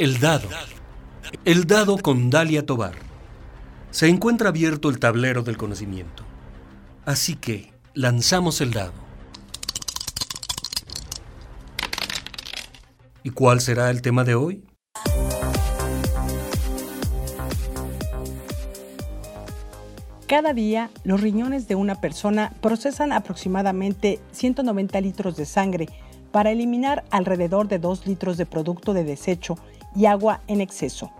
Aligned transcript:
El 0.00 0.18
dado. 0.18 0.48
El 1.44 1.66
dado 1.66 1.98
con 1.98 2.30
Dalia 2.30 2.64
Tobar. 2.64 2.94
Se 3.90 4.08
encuentra 4.08 4.48
abierto 4.48 4.88
el 4.88 4.98
tablero 4.98 5.42
del 5.42 5.58
conocimiento. 5.58 6.24
Así 7.04 7.36
que 7.36 7.74
lanzamos 7.92 8.62
el 8.62 8.72
dado. 8.72 8.94
¿Y 13.22 13.28
cuál 13.28 13.60
será 13.60 13.90
el 13.90 14.00
tema 14.00 14.24
de 14.24 14.36
hoy? 14.36 14.64
Cada 20.26 20.54
día, 20.54 20.88
los 21.04 21.20
riñones 21.20 21.68
de 21.68 21.74
una 21.74 22.00
persona 22.00 22.54
procesan 22.62 23.12
aproximadamente 23.12 24.18
190 24.32 24.98
litros 25.02 25.36
de 25.36 25.44
sangre 25.44 25.88
para 26.32 26.52
eliminar 26.52 27.04
alrededor 27.10 27.68
de 27.68 27.78
2 27.78 28.06
litros 28.06 28.38
de 28.38 28.46
producto 28.46 28.94
de 28.94 29.04
desecho 29.04 29.58
y 29.94 30.06
agua 30.06 30.40
en 30.46 30.60
exceso. 30.60 31.10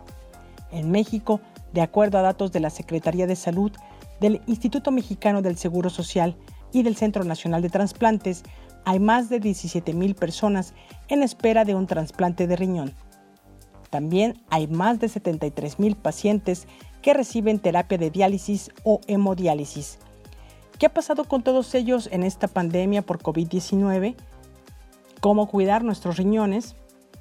En 0.71 0.91
México, 0.91 1.41
de 1.73 1.83
acuerdo 1.83 2.19
a 2.19 2.23
datos 2.23 2.53
de 2.53 2.61
la 2.61 2.71
Secretaría 2.71 3.27
de 3.27 3.37
Salud, 3.37 3.73
del 4.21 4.41
Instituto 4.47 4.91
Mexicano 4.91 5.43
del 5.43 5.57
Seguro 5.57 5.91
Social 5.91 6.37
y 6.73 6.83
del 6.83 6.97
Centro 6.97 7.25
Nacional 7.25 7.63
de 7.63 7.71
Transplantes, 7.71 8.43
hay 8.85 8.99
más 8.99 9.29
de 9.29 9.41
17.000 9.41 10.15
personas 10.15 10.75
en 11.09 11.23
espera 11.23 11.65
de 11.65 11.75
un 11.75 11.87
trasplante 11.87 12.47
de 12.47 12.57
riñón. 12.57 12.95
También 13.91 14.41
hay 14.51 14.69
más 14.69 15.01
de 15.01 15.09
73.000 15.09 15.97
pacientes 15.97 16.67
que 17.03 17.15
reciben 17.15 17.59
terapia 17.59 17.99
de 17.99 18.11
diálisis 18.11 18.71
o 18.85 19.01
hemodiálisis. 19.07 19.99
¿Qué 20.79 20.87
ha 20.87 20.95
pasado 20.95 21.25
con 21.25 21.43
todos 21.43 21.75
ellos 21.75 22.09
en 22.13 22.23
esta 22.23 22.49
pandemia 22.49 23.03
por 23.03 23.19
COVID-19? 23.21 24.15
¿Cómo 25.21 25.49
cuidar 25.49 25.85
nuestros 25.85 26.17
riñones? 26.17 26.77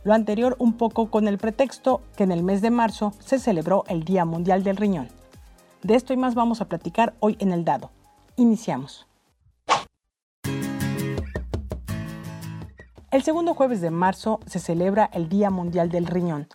Lo 0.05 0.13
anterior 0.13 0.55
un 0.59 0.73
poco 0.73 1.11
con 1.11 1.27
el 1.27 1.37
pretexto 1.37 2.01
que 2.15 2.23
en 2.23 2.31
el 2.31 2.41
mes 2.41 2.61
de 2.61 2.71
marzo 2.71 3.13
se 3.19 3.37
celebró 3.37 3.83
el 3.89 4.05
Día 4.05 4.23
Mundial 4.23 4.63
del 4.63 4.77
Riñón. 4.77 5.09
De 5.83 5.95
esto 5.95 6.13
y 6.13 6.17
más 6.17 6.35
vamos 6.35 6.61
a 6.61 6.69
platicar 6.69 7.15
hoy 7.19 7.35
en 7.39 7.51
el 7.51 7.65
dado. 7.65 7.91
Iniciamos. 8.37 9.07
El 13.11 13.23
segundo 13.23 13.53
jueves 13.53 13.81
de 13.81 13.91
marzo 13.91 14.39
se 14.45 14.59
celebra 14.59 15.09
el 15.11 15.27
Día 15.27 15.49
Mundial 15.49 15.89
del 15.89 16.05
Riñón, 16.05 16.47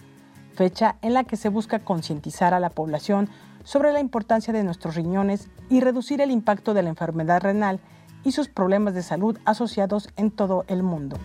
fecha 0.54 0.96
en 1.02 1.12
la 1.12 1.24
que 1.24 1.36
se 1.36 1.50
busca 1.50 1.80
concientizar 1.80 2.54
a 2.54 2.60
la 2.60 2.70
población 2.70 3.28
sobre 3.62 3.92
la 3.92 4.00
importancia 4.00 4.54
de 4.54 4.62
nuestros 4.62 4.94
riñones 4.94 5.50
y 5.68 5.80
reducir 5.80 6.22
el 6.22 6.30
impacto 6.30 6.72
de 6.72 6.82
la 6.82 6.88
enfermedad 6.88 7.42
renal 7.42 7.80
y 8.24 8.32
sus 8.32 8.48
problemas 8.48 8.94
de 8.94 9.02
salud 9.02 9.38
asociados 9.44 10.08
en 10.16 10.30
todo 10.30 10.64
el 10.68 10.82
mundo. 10.82 11.18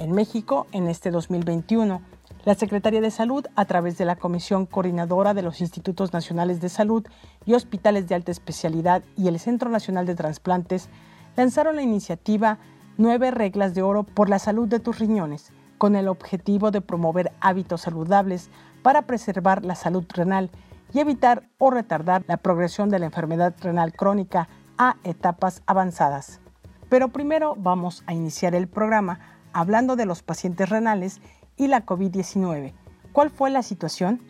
En 0.00 0.12
México, 0.12 0.66
en 0.72 0.88
este 0.88 1.10
2021, 1.10 2.00
la 2.46 2.54
Secretaría 2.54 3.02
de 3.02 3.10
Salud, 3.10 3.44
a 3.54 3.66
través 3.66 3.98
de 3.98 4.06
la 4.06 4.16
Comisión 4.16 4.64
Coordinadora 4.64 5.34
de 5.34 5.42
los 5.42 5.60
Institutos 5.60 6.14
Nacionales 6.14 6.62
de 6.62 6.70
Salud 6.70 7.06
y 7.44 7.52
Hospitales 7.52 8.08
de 8.08 8.14
Alta 8.14 8.32
Especialidad 8.32 9.02
y 9.14 9.28
el 9.28 9.38
Centro 9.38 9.68
Nacional 9.68 10.06
de 10.06 10.14
Transplantes, 10.14 10.88
lanzaron 11.36 11.76
la 11.76 11.82
iniciativa 11.82 12.56
Nueve 12.96 13.30
Reglas 13.30 13.74
de 13.74 13.82
Oro 13.82 14.04
por 14.04 14.30
la 14.30 14.38
Salud 14.38 14.66
de 14.68 14.80
tus 14.80 14.98
Riñones, 14.98 15.52
con 15.76 15.94
el 15.94 16.08
objetivo 16.08 16.70
de 16.70 16.80
promover 16.80 17.32
hábitos 17.42 17.82
saludables 17.82 18.48
para 18.82 19.02
preservar 19.02 19.66
la 19.66 19.74
salud 19.74 20.06
renal 20.08 20.50
y 20.94 21.00
evitar 21.00 21.50
o 21.58 21.70
retardar 21.70 22.24
la 22.26 22.38
progresión 22.38 22.88
de 22.88 23.00
la 23.00 23.04
enfermedad 23.04 23.54
renal 23.60 23.92
crónica 23.92 24.48
a 24.78 24.96
etapas 25.04 25.62
avanzadas. 25.66 26.40
Pero 26.88 27.08
primero 27.08 27.54
vamos 27.58 28.02
a 28.06 28.14
iniciar 28.14 28.54
el 28.54 28.66
programa 28.66 29.39
hablando 29.52 29.96
de 29.96 30.06
los 30.06 30.22
pacientes 30.22 30.68
renales 30.68 31.20
y 31.56 31.66
la 31.66 31.84
COVID-19. 31.84 32.72
¿Cuál 33.12 33.30
fue 33.30 33.50
la 33.50 33.62
situación? 33.62 34.22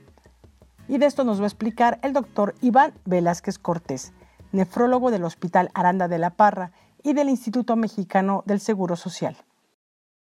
Y 0.88 0.98
de 0.98 1.06
esto 1.06 1.24
nos 1.24 1.40
va 1.40 1.44
a 1.44 1.48
explicar 1.48 2.00
el 2.02 2.12
doctor 2.12 2.54
Iván 2.60 2.94
Velázquez 3.04 3.58
Cortés, 3.58 4.12
nefrólogo 4.52 5.10
del 5.10 5.24
Hospital 5.24 5.70
Aranda 5.74 6.08
de 6.08 6.18
la 6.18 6.30
Parra 6.30 6.72
y 7.02 7.12
del 7.12 7.28
Instituto 7.28 7.76
Mexicano 7.76 8.42
del 8.46 8.60
Seguro 8.60 8.96
Social. 8.96 9.36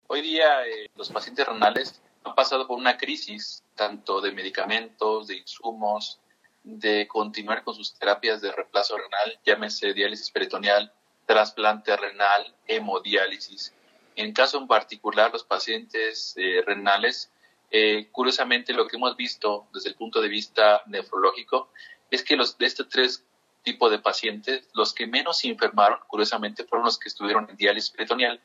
Hoy 0.09 0.21
día 0.21 0.67
eh, 0.67 0.91
los 0.95 1.11
pacientes 1.11 1.47
renales 1.47 2.03
han 2.25 2.35
pasado 2.35 2.67
por 2.67 2.79
una 2.79 2.99
crisis 2.99 3.65
tanto 3.75 4.21
de 4.21 4.33
medicamentos, 4.33 5.27
de 5.27 5.39
insumos, 5.39 6.21
de 6.63 7.09
continuar 7.09 7.65
con 7.65 7.75
sus 7.75 7.95
terapias 7.95 8.41
de 8.41 8.53
reemplazo 8.53 8.97
renal, 8.97 9.41
llámese 9.45 9.95
diálisis 9.95 10.31
peritoneal, 10.31 10.93
trasplante 11.27 11.97
renal, 11.97 12.55
hemodiálisis, 12.67 13.73
en 14.17 14.33
caso 14.33 14.59
en 14.59 14.67
particular, 14.67 15.33
los 15.33 15.45
pacientes 15.45 16.35
eh, 16.37 16.63
renales, 16.67 17.31
eh, 17.71 18.09
curiosamente 18.13 18.73
lo 18.73 18.87
que 18.87 18.97
hemos 18.97 19.17
visto 19.17 19.67
desde 19.73 19.91
el 19.91 19.95
punto 19.95 20.21
de 20.21 20.29
vista 20.29 20.83
nefrológico 20.87 21.71
es 22.11 22.23
que 22.23 22.37
los 22.37 22.59
de 22.59 22.67
estos 22.67 22.89
tres 22.89 23.25
tipos 23.63 23.91
de 23.91 23.99
pacientes, 23.99 24.69
los 24.75 24.93
que 24.93 25.07
menos 25.07 25.39
se 25.39 25.49
enfermaron, 25.49 25.99
curiosamente, 26.09 26.65
fueron 26.65 26.85
los 26.85 26.99
que 26.99 27.09
estuvieron 27.09 27.49
en 27.49 27.57
diálisis 27.57 27.91
peritoneal. 27.91 28.41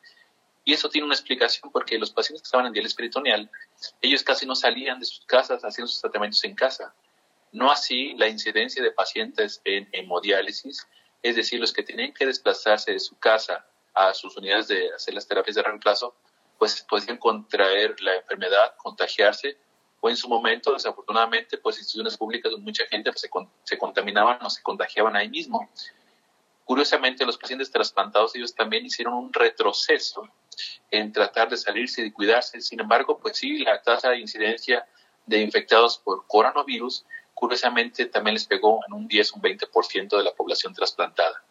Y 0.63 0.73
eso 0.73 0.89
tiene 0.89 1.05
una 1.05 1.15
explicación 1.15 1.71
porque 1.71 1.97
los 1.97 2.11
pacientes 2.11 2.41
que 2.41 2.47
estaban 2.47 2.67
en 2.67 2.73
diálisis 2.73 2.95
peritoneal, 2.95 3.49
ellos 4.01 4.23
casi 4.23 4.45
no 4.45 4.55
salían 4.55 4.99
de 4.99 5.05
sus 5.05 5.25
casas 5.25 5.63
haciendo 5.63 5.87
sus 5.87 6.01
tratamientos 6.01 6.43
en 6.43 6.55
casa. 6.55 6.93
No 7.51 7.71
así 7.71 8.13
la 8.15 8.27
incidencia 8.27 8.83
de 8.83 8.91
pacientes 8.91 9.61
en 9.65 9.89
hemodiálisis, 9.91 10.87
es 11.23 11.35
decir, 11.35 11.59
los 11.59 11.73
que 11.73 11.83
tenían 11.83 12.13
que 12.13 12.25
desplazarse 12.25 12.91
de 12.91 12.99
su 12.99 13.17
casa 13.17 13.65
a 13.97 14.13
sus 14.13 14.37
unidades 14.37 14.67
de 14.67 14.93
hacer 14.93 15.15
las 15.15 15.27
terapias 15.27 15.55
de 15.55 15.63
reemplazo, 15.63 16.15
pues 16.59 16.85
podían 16.87 17.17
contraer 17.17 17.99
la 18.01 18.15
enfermedad, 18.15 18.75
contagiarse, 18.77 19.57
o 19.99 20.09
en 20.09 20.15
su 20.15 20.29
momento, 20.29 20.71
desafortunadamente, 20.71 21.57
pues 21.57 21.77
instituciones 21.77 22.15
públicas 22.15 22.51
donde 22.51 22.63
mucha 22.63 22.85
gente 22.85 23.11
pues, 23.11 23.21
se, 23.21 23.29
se 23.63 23.77
contaminaban 23.77 24.37
o 24.45 24.49
se 24.51 24.61
contagiaban 24.61 25.15
ahí 25.15 25.27
mismo. 25.29 25.67
Curiosamente, 26.63 27.25
los 27.25 27.37
pacientes 27.37 27.71
trasplantados, 27.71 28.35
ellos 28.35 28.53
también 28.53 28.85
hicieron 28.85 29.15
un 29.15 29.33
retroceso 29.33 30.29
en 30.91 31.11
tratar 31.11 31.49
de 31.49 31.57
salirse 31.57 32.01
y 32.01 32.03
de 32.05 32.13
cuidarse. 32.13 32.61
Sin 32.61 32.79
embargo, 32.79 33.17
pues 33.17 33.37
sí, 33.37 33.59
la 33.59 33.81
tasa 33.81 34.11
de 34.11 34.19
incidencia 34.19 34.85
de 35.25 35.41
infectados 35.41 35.97
por 35.97 36.27
coronavirus, 36.27 37.03
curiosamente, 37.33 38.05
también 38.05 38.35
les 38.35 38.45
pegó 38.45 38.79
en 38.87 38.93
un 38.93 39.07
10, 39.07 39.33
un 39.33 39.41
20% 39.41 40.17
de 40.17 40.23
la 40.23 40.33
población 40.33 40.73
trasplantada. 40.75 41.43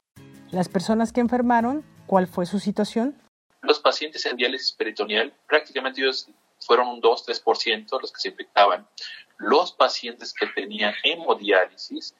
Las 0.52 0.68
personas 0.68 1.12
que 1.12 1.20
enfermaron 1.20 1.95
¿Cuál 2.06 2.28
fue 2.28 2.46
su 2.46 2.60
situación? 2.60 3.20
Los 3.62 3.80
pacientes 3.80 4.24
en 4.26 4.36
diálisis 4.36 4.72
peritoneal, 4.72 5.34
prácticamente 5.48 6.00
ellos 6.00 6.28
fueron 6.60 6.88
un 6.88 7.02
2-3% 7.02 8.00
los 8.00 8.12
que 8.12 8.20
se 8.20 8.28
infectaban. 8.28 8.86
Los 9.38 9.72
pacientes 9.72 10.32
que 10.32 10.46
tenían 10.46 10.94
hemodiálisis, 11.02 12.14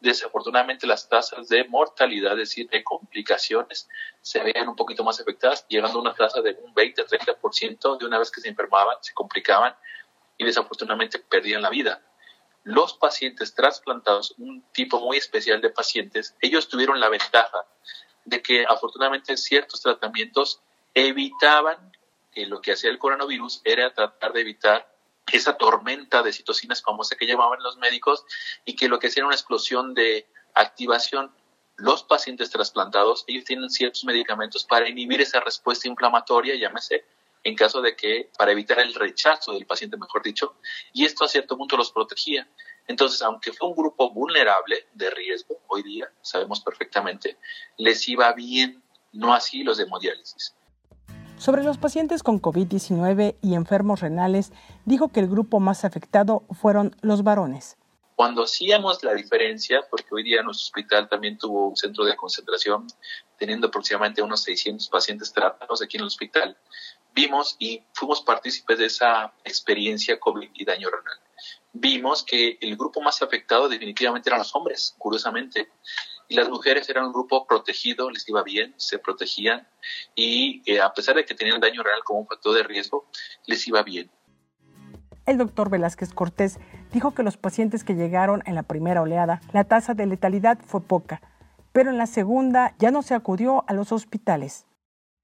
desafortunadamente 0.00 0.86
las 0.86 1.08
tasas 1.08 1.48
de 1.48 1.64
mortalidad, 1.64 2.32
es 2.32 2.50
decir, 2.50 2.68
de 2.68 2.82
complicaciones, 2.82 3.88
se 4.20 4.40
veían 4.40 4.68
un 4.68 4.76
poquito 4.76 5.04
más 5.04 5.20
afectadas, 5.20 5.64
llegando 5.68 5.98
a 5.98 6.02
una 6.02 6.14
tasa 6.14 6.42
de 6.42 6.58
un 6.62 6.74
20-30% 6.74 7.98
de 7.98 8.06
una 8.06 8.18
vez 8.18 8.30
que 8.30 8.40
se 8.40 8.48
enfermaban, 8.48 8.96
se 9.00 9.14
complicaban 9.14 9.74
y 10.36 10.44
desafortunadamente 10.44 11.20
perdían 11.20 11.62
la 11.62 11.70
vida. 11.70 12.02
Los 12.64 12.94
pacientes 12.94 13.54
trasplantados, 13.54 14.34
un 14.36 14.62
tipo 14.72 15.00
muy 15.00 15.16
especial 15.16 15.60
de 15.60 15.70
pacientes, 15.70 16.36
ellos 16.40 16.68
tuvieron 16.68 17.00
la 17.00 17.08
ventaja 17.08 17.64
de 18.28 18.42
que 18.42 18.64
afortunadamente 18.68 19.36
ciertos 19.36 19.80
tratamientos 19.80 20.60
evitaban 20.94 21.92
que 22.32 22.46
lo 22.46 22.60
que 22.60 22.72
hacía 22.72 22.90
el 22.90 22.98
coronavirus 22.98 23.60
era 23.64 23.92
tratar 23.92 24.32
de 24.32 24.40
evitar 24.42 24.94
esa 25.32 25.56
tormenta 25.56 26.22
de 26.22 26.32
citocinas 26.32 26.82
famosa 26.82 27.16
que 27.16 27.26
llamaban 27.26 27.62
los 27.62 27.76
médicos 27.76 28.24
y 28.64 28.76
que 28.76 28.88
lo 28.88 28.98
que 28.98 29.08
hacía 29.08 29.20
era 29.20 29.26
una 29.26 29.36
explosión 29.36 29.94
de 29.94 30.26
activación. 30.54 31.32
Los 31.76 32.02
pacientes 32.02 32.50
trasplantados, 32.50 33.24
ellos 33.26 33.44
tienen 33.44 33.70
ciertos 33.70 34.04
medicamentos 34.04 34.64
para 34.64 34.88
inhibir 34.88 35.20
esa 35.20 35.40
respuesta 35.40 35.86
inflamatoria, 35.86 36.56
llámese, 36.56 37.04
en 37.44 37.54
caso 37.54 37.80
de 37.80 37.94
que, 37.94 38.30
para 38.36 38.52
evitar 38.52 38.80
el 38.80 38.94
rechazo 38.94 39.52
del 39.52 39.66
paciente, 39.66 39.96
mejor 39.96 40.22
dicho, 40.22 40.56
y 40.92 41.04
esto 41.04 41.24
a 41.24 41.28
cierto 41.28 41.56
punto 41.56 41.76
los 41.76 41.92
protegía. 41.92 42.48
Entonces, 42.88 43.20
aunque 43.20 43.52
fue 43.52 43.68
un 43.68 43.76
grupo 43.76 44.10
vulnerable 44.10 44.86
de 44.94 45.10
riesgo, 45.10 45.60
hoy 45.68 45.82
día 45.82 46.10
sabemos 46.22 46.60
perfectamente, 46.60 47.36
les 47.76 48.08
iba 48.08 48.32
bien, 48.32 48.82
no 49.12 49.34
así 49.34 49.62
los 49.62 49.76
de 49.76 49.84
hemodiálisis. 49.84 50.54
Sobre 51.36 51.62
los 51.62 51.76
pacientes 51.76 52.22
con 52.22 52.40
COVID-19 52.40 53.36
y 53.42 53.54
enfermos 53.54 54.00
renales, 54.00 54.52
dijo 54.86 55.08
que 55.08 55.20
el 55.20 55.28
grupo 55.28 55.60
más 55.60 55.84
afectado 55.84 56.44
fueron 56.50 56.96
los 57.02 57.22
varones. 57.22 57.76
Cuando 58.16 58.42
hacíamos 58.42 59.04
la 59.04 59.14
diferencia, 59.14 59.82
porque 59.90 60.08
hoy 60.10 60.24
día 60.24 60.42
nuestro 60.42 60.64
hospital 60.64 61.08
también 61.10 61.36
tuvo 61.36 61.68
un 61.68 61.76
centro 61.76 62.04
de 62.04 62.16
concentración, 62.16 62.86
teniendo 63.38 63.68
aproximadamente 63.68 64.22
unos 64.22 64.42
600 64.42 64.88
pacientes 64.88 65.32
tratados 65.32 65.82
aquí 65.82 65.98
en 65.98 66.00
el 66.00 66.06
hospital, 66.08 66.56
vimos 67.14 67.54
y 67.58 67.84
fuimos 67.92 68.22
partícipes 68.22 68.78
de 68.78 68.86
esa 68.86 69.34
experiencia 69.44 70.18
COVID 70.18 70.48
y 70.54 70.64
daño 70.64 70.88
renal 70.88 71.27
vimos 71.80 72.24
que 72.24 72.58
el 72.60 72.76
grupo 72.76 73.00
más 73.00 73.22
afectado 73.22 73.68
definitivamente 73.68 74.28
eran 74.28 74.40
los 74.40 74.54
hombres, 74.54 74.94
curiosamente. 74.98 75.68
Y 76.28 76.34
las 76.34 76.48
mujeres 76.48 76.88
eran 76.88 77.06
un 77.06 77.12
grupo 77.12 77.46
protegido, 77.46 78.10
les 78.10 78.28
iba 78.28 78.42
bien, 78.42 78.74
se 78.76 78.98
protegían 78.98 79.66
y 80.14 80.62
eh, 80.70 80.80
a 80.80 80.92
pesar 80.92 81.16
de 81.16 81.24
que 81.24 81.34
tenían 81.34 81.60
daño 81.60 81.82
renal 81.82 82.04
como 82.04 82.20
un 82.20 82.26
factor 82.26 82.54
de 82.54 82.62
riesgo, 82.62 83.06
les 83.46 83.66
iba 83.66 83.82
bien. 83.82 84.10
El 85.24 85.38
doctor 85.38 85.70
Velázquez 85.70 86.12
Cortés 86.12 86.58
dijo 86.92 87.14
que 87.14 87.22
los 87.22 87.36
pacientes 87.36 87.84
que 87.84 87.94
llegaron 87.94 88.42
en 88.46 88.54
la 88.54 88.62
primera 88.62 89.02
oleada, 89.02 89.40
la 89.52 89.64
tasa 89.64 89.94
de 89.94 90.06
letalidad 90.06 90.58
fue 90.66 90.82
poca, 90.82 91.20
pero 91.72 91.90
en 91.90 91.98
la 91.98 92.06
segunda 92.06 92.74
ya 92.78 92.90
no 92.90 93.02
se 93.02 93.14
acudió 93.14 93.64
a 93.68 93.74
los 93.74 93.92
hospitales. 93.92 94.66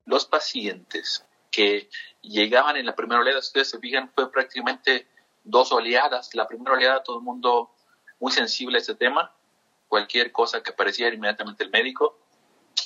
Los 0.05 0.27
pacientes 0.27 1.27
que 1.51 1.89
llegaban 2.21 2.77
en 2.77 2.87
la 2.87 2.97
primera 2.97 3.21
oleada, 3.21 3.41
si 3.41 3.49
ustedes 3.49 3.71
se 3.71 3.79
fijan, 3.79 4.11
fue 4.15 4.31
prácticamente 4.31 5.07
dos 5.45 5.71
oleadas. 5.73 6.35
La 6.35 6.49
primera 6.49 6.73
oleada, 6.73 7.03
todo 7.03 7.19
el 7.19 7.23
mundo 7.23 7.71
muy 8.19 8.33
sensible 8.33 8.79
a 8.79 8.81
este 8.81 8.95
tema, 8.95 9.35
cualquier 9.89 10.33
cosa 10.33 10.63
que 10.63 10.71
apareciera 10.71 11.15
inmediatamente 11.15 11.65
el 11.65 11.71
médico. 11.71 12.19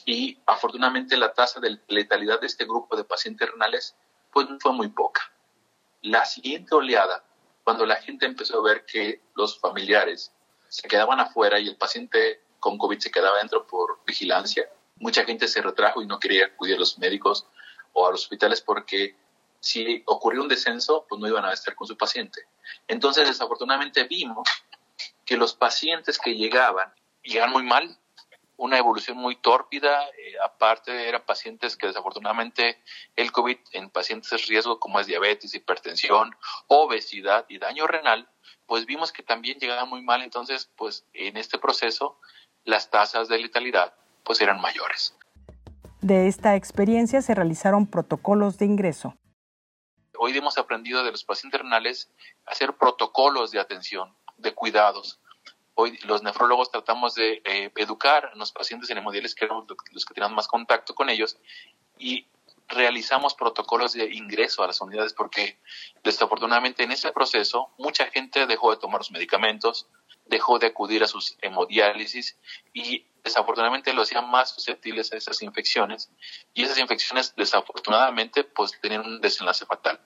Y 0.04 0.38
afortunadamente 0.46 1.16
la 1.16 1.32
tasa 1.32 1.60
de 1.60 1.78
letalidad 1.88 2.40
de 2.40 2.46
este 2.46 2.64
grupo 2.64 2.96
de 2.96 3.04
pacientes 3.04 3.50
renales 3.50 3.96
pues 4.32 4.46
fue 4.60 4.72
muy 4.72 4.88
poca. 4.88 5.22
La 6.02 6.24
siguiente 6.24 6.74
oleada, 6.74 7.24
cuando 7.64 7.86
la 7.86 7.96
gente 7.96 8.26
empezó 8.26 8.58
a 8.58 8.62
ver 8.62 8.84
que 8.84 9.22
los 9.34 9.58
familiares 9.58 10.32
se 10.68 10.86
quedaban 10.86 11.20
afuera 11.20 11.58
y 11.58 11.68
el 11.68 11.76
paciente 11.76 12.42
con 12.60 12.76
COVID 12.76 12.98
se 12.98 13.10
quedaba 13.10 13.38
dentro 13.38 13.66
por 13.66 14.00
vigilancia, 14.04 14.68
mucha 14.96 15.24
gente 15.24 15.48
se 15.48 15.62
retrajo 15.62 16.02
y 16.02 16.06
no 16.06 16.18
quería 16.18 16.46
acudir 16.46 16.76
a 16.76 16.80
los 16.80 16.98
médicos 16.98 17.46
o 17.92 18.06
a 18.06 18.10
los 18.10 18.22
hospitales 18.22 18.60
porque 18.60 19.16
si 19.60 20.02
ocurrió 20.06 20.42
un 20.42 20.48
descenso, 20.48 21.06
pues 21.08 21.20
no 21.20 21.28
iban 21.28 21.44
a 21.44 21.52
estar 21.52 21.74
con 21.74 21.86
su 21.86 21.96
paciente. 21.96 22.42
Entonces, 22.86 23.28
desafortunadamente 23.28 24.04
vimos 24.04 24.48
que 25.24 25.36
los 25.36 25.54
pacientes 25.54 26.18
que 26.18 26.34
llegaban, 26.34 26.92
llegaban 27.22 27.52
muy 27.52 27.62
mal, 27.62 27.98
una 28.56 28.76
evolución 28.76 29.16
muy 29.16 29.36
tórpida, 29.36 30.04
eh, 30.08 30.34
aparte 30.44 31.08
eran 31.08 31.22
pacientes 31.24 31.76
que 31.76 31.86
desafortunadamente 31.86 32.82
el 33.14 33.30
COVID 33.30 33.56
en 33.72 33.88
pacientes 33.88 34.30
de 34.30 34.38
riesgo 34.38 34.80
como 34.80 34.98
es 34.98 35.06
diabetes, 35.06 35.54
hipertensión, 35.54 36.36
obesidad 36.66 37.46
y 37.48 37.58
daño 37.58 37.86
renal, 37.86 38.28
pues 38.66 38.84
vimos 38.84 39.12
que 39.12 39.22
también 39.22 39.58
llegaban 39.58 39.88
muy 39.88 40.02
mal, 40.02 40.22
entonces 40.22 40.70
pues 40.76 41.04
en 41.14 41.36
este 41.36 41.58
proceso 41.58 42.18
las 42.64 42.90
tasas 42.90 43.28
de 43.28 43.38
letalidad 43.38 43.94
pues 44.24 44.40
eran 44.40 44.60
mayores. 44.60 45.16
De 46.00 46.26
esta 46.26 46.56
experiencia 46.56 47.22
se 47.22 47.34
realizaron 47.34 47.86
protocolos 47.86 48.58
de 48.58 48.66
ingreso. 48.66 49.14
Hoy 50.18 50.36
hemos 50.36 50.58
aprendido 50.58 51.02
de 51.04 51.12
los 51.12 51.24
pacientes 51.24 51.60
renales 51.60 52.10
a 52.46 52.50
hacer 52.50 52.74
protocolos 52.74 53.50
de 53.50 53.60
atención, 53.60 54.14
de 54.36 54.54
cuidados, 54.54 55.20
Hoy 55.80 55.96
los 56.06 56.24
nefrólogos 56.24 56.72
tratamos 56.72 57.14
de 57.14 57.40
eh, 57.44 57.70
educar 57.76 58.32
a 58.32 58.34
los 58.34 58.50
pacientes 58.50 58.90
en 58.90 58.98
hemodiálisis, 58.98 59.36
que 59.36 59.44
eran 59.44 59.64
los 59.92 60.04
que 60.04 60.12
tenían 60.12 60.34
más 60.34 60.48
contacto 60.48 60.92
con 60.92 61.08
ellos, 61.08 61.38
y 61.96 62.26
realizamos 62.66 63.34
protocolos 63.34 63.92
de 63.92 64.12
ingreso 64.12 64.64
a 64.64 64.66
las 64.66 64.80
unidades 64.80 65.14
porque 65.14 65.60
desafortunadamente 66.02 66.82
en 66.82 66.90
ese 66.90 67.12
proceso 67.12 67.70
mucha 67.78 68.06
gente 68.06 68.48
dejó 68.48 68.72
de 68.72 68.78
tomar 68.78 69.02
los 69.02 69.12
medicamentos, 69.12 69.86
dejó 70.26 70.58
de 70.58 70.66
acudir 70.66 71.04
a 71.04 71.06
sus 71.06 71.38
hemodiálisis 71.42 72.36
y 72.72 73.06
desafortunadamente 73.28 73.92
lo 73.92 74.02
hacían 74.02 74.28
más 74.28 74.50
susceptibles 74.50 75.12
a 75.12 75.16
esas 75.16 75.42
infecciones 75.42 76.10
y 76.54 76.64
esas 76.64 76.78
infecciones 76.78 77.34
desafortunadamente 77.36 78.44
pues 78.44 78.72
tenían 78.80 79.06
un 79.06 79.20
desenlace 79.20 79.66
fatal. 79.66 80.00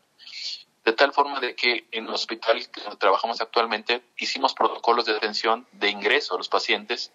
De 0.85 0.93
tal 0.93 1.13
forma 1.13 1.39
de 1.39 1.55
que 1.55 1.87
en 1.93 2.07
el 2.07 2.11
hospital 2.11 2.59
que 2.71 2.81
trabajamos 2.97 3.41
actualmente 3.41 4.03
hicimos 4.17 4.53
protocolos 4.55 5.07
de 5.07 5.17
atención 5.17 5.67
de 5.73 5.91
ingreso 5.91 6.35
a 6.35 6.39
los 6.39 6.49
pacientes, 6.49 7.13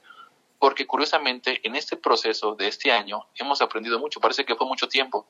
porque 0.60 0.88
curiosamente 0.88 1.60
en 1.68 1.76
este 1.76 1.98
proceso 1.98 2.56
de 2.56 2.68
este 2.68 2.92
año 2.92 3.28
hemos 3.36 3.62
aprendido 3.62 4.00
mucho, 4.00 4.22
parece 4.22 4.46
que 4.46 4.56
fue 4.56 4.66
mucho 4.66 4.88
tiempo, 4.88 5.28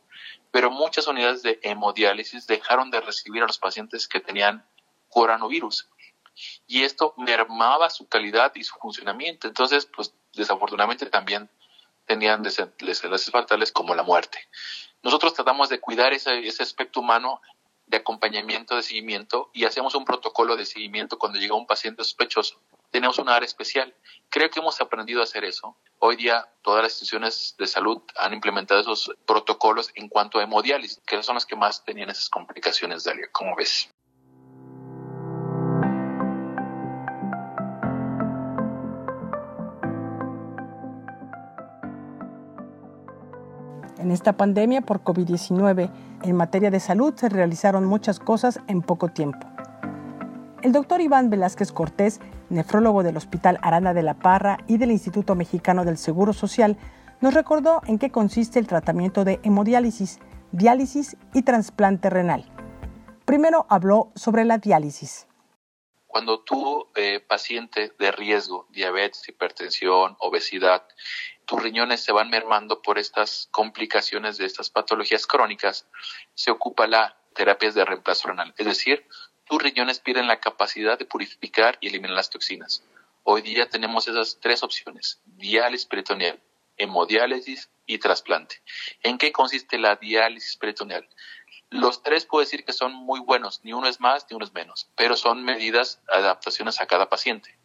pero 0.51 0.69
muchas 0.69 1.07
unidades 1.07 1.41
de 1.41 1.59
hemodiálisis 1.63 2.45
dejaron 2.45 2.91
de 2.91 3.01
recibir 3.01 3.41
a 3.41 3.47
los 3.47 3.57
pacientes 3.57 4.07
que 4.07 4.19
tenían 4.19 4.63
coronavirus 5.09 5.89
y 6.67 6.83
esto 6.83 7.13
mermaba 7.17 7.89
su 7.89 8.07
calidad 8.07 8.53
y 8.55 8.63
su 8.63 8.75
funcionamiento, 8.75 9.47
entonces 9.47 9.85
pues 9.85 10.13
desafortunadamente 10.33 11.05
también 11.07 11.49
tenían 12.05 12.41
desenlaces 12.41 13.31
fatales 13.31 13.71
como 13.71 13.93
la 13.93 14.03
muerte. 14.03 14.39
Nosotros 15.03 15.33
tratamos 15.33 15.69
de 15.69 15.79
cuidar 15.79 16.13
ese, 16.13 16.49
aspecto 16.61 17.01
humano 17.01 17.41
de 17.85 17.97
acompañamiento, 17.97 18.75
de 18.75 18.83
seguimiento 18.83 19.49
y 19.53 19.65
hacemos 19.65 19.93
un 19.95 20.05
protocolo 20.05 20.55
de 20.55 20.65
seguimiento 20.65 21.19
cuando 21.19 21.39
llega 21.39 21.55
un 21.55 21.67
paciente 21.67 22.03
sospechoso. 22.03 22.59
Tenemos 22.91 23.19
una 23.19 23.35
área 23.35 23.45
especial. 23.45 23.93
Creo 24.29 24.49
que 24.49 24.59
hemos 24.59 24.81
aprendido 24.81 25.21
a 25.21 25.25
hacer 25.25 25.43
eso. 25.43 25.77
Hoy 25.99 26.15
día 26.15 26.49
todas 26.61 26.83
las 26.83 26.93
instituciones 26.93 27.55
de 27.57 27.67
salud 27.67 28.01
han 28.17 28.33
implementado 28.33 28.81
esos 28.81 29.11
protocolos 29.25 29.91
en 29.95 30.09
cuanto 30.09 30.39
a 30.39 30.43
hemodiálisis, 30.43 31.01
que 31.05 31.21
son 31.23 31.35
las 31.35 31.45
que 31.45 31.55
más 31.55 31.83
tenían 31.83 32.09
esas 32.09 32.29
complicaciones, 32.29 33.03
Dalia, 33.03 33.29
como 33.31 33.55
ves. 33.55 33.89
En 43.99 44.11
esta 44.11 44.33
pandemia 44.33 44.81
por 44.81 45.03
COVID-19, 45.03 45.89
en 46.23 46.35
materia 46.35 46.69
de 46.69 46.79
salud 46.79 47.15
se 47.15 47.29
realizaron 47.29 47.85
muchas 47.85 48.19
cosas 48.19 48.59
en 48.67 48.83
poco 48.83 49.09
tiempo. 49.09 49.47
El 50.61 50.71
doctor 50.71 51.01
Iván 51.01 51.31
Velázquez 51.31 51.71
Cortés, 51.71 52.19
nefrólogo 52.49 53.01
del 53.01 53.17
Hospital 53.17 53.57
Arana 53.61 53.93
de 53.95 54.03
la 54.03 54.13
Parra 54.13 54.59
y 54.67 54.77
del 54.77 54.91
Instituto 54.91 55.33
Mexicano 55.33 55.83
del 55.83 55.97
Seguro 55.97 56.33
Social, 56.33 56.77
nos 57.21 57.33
recordó 57.33 57.81
en 57.87 57.97
qué 57.97 58.11
consiste 58.11 58.59
el 58.59 58.67
tratamiento 58.67 59.23
de 59.23 59.39
hemodiálisis, 59.43 60.19
diálisis 60.51 61.17
y 61.33 61.41
trasplante 61.41 62.11
renal. 62.11 62.45
Primero 63.25 63.65
habló 63.67 64.11
sobre 64.15 64.45
la 64.45 64.59
diálisis. 64.59 65.27
Cuando 66.05 66.41
tú, 66.43 66.87
eh, 66.95 67.19
paciente 67.19 67.93
de 67.99 68.11
riesgo, 68.11 68.67
diabetes, 68.69 69.27
hipertensión, 69.27 70.15
obesidad, 70.19 70.83
tus 71.47 71.63
riñones 71.63 72.03
se 72.03 72.11
van 72.11 72.29
mermando 72.29 72.81
por 72.81 72.99
estas 72.99 73.47
complicaciones 73.51 74.37
de 74.37 74.45
estas 74.45 74.69
patologías 74.69 75.25
crónicas, 75.25 75.87
se 76.35 76.51
ocupa 76.51 76.87
la 76.87 77.17
terapia 77.33 77.71
de 77.71 77.85
reemplazo 77.85 78.27
renal. 78.27 78.53
Es 78.57 78.65
decir, 78.65 79.07
tus 79.45 79.63
riñones 79.63 79.99
pierden 79.99 80.27
la 80.27 80.41
capacidad 80.41 80.99
de 80.99 81.05
purificar 81.05 81.77
y 81.79 81.87
eliminar 81.87 82.17
las 82.17 82.29
toxinas. 82.29 82.83
Hoy 83.23 83.41
día 83.41 83.69
tenemos 83.69 84.09
esas 84.09 84.39
tres 84.41 84.61
opciones, 84.61 85.21
diálisis 85.25 85.87
peritoneal, 85.87 86.37
hemodiálisis 86.75 87.69
y 87.85 87.97
trasplante. 87.97 88.61
¿En 89.01 89.17
qué 89.17 89.31
consiste 89.31 89.77
la 89.77 89.95
diálisis 89.95 90.57
peritoneal? 90.57 91.07
Los 91.69 92.03
tres 92.03 92.25
puedo 92.25 92.43
decir 92.43 92.65
que 92.65 92.73
son 92.73 92.93
muy 92.93 93.21
buenos, 93.21 93.61
ni 93.63 93.71
uno 93.71 93.87
es 93.87 94.01
más 94.01 94.25
ni 94.29 94.35
uno 94.35 94.43
es 94.43 94.53
menos, 94.53 94.89
pero 94.97 95.15
son 95.15 95.43
medidas, 95.43 96.01
adaptaciones 96.09 96.81
a 96.81 96.87
cada 96.87 97.07
paciente. 97.07 97.56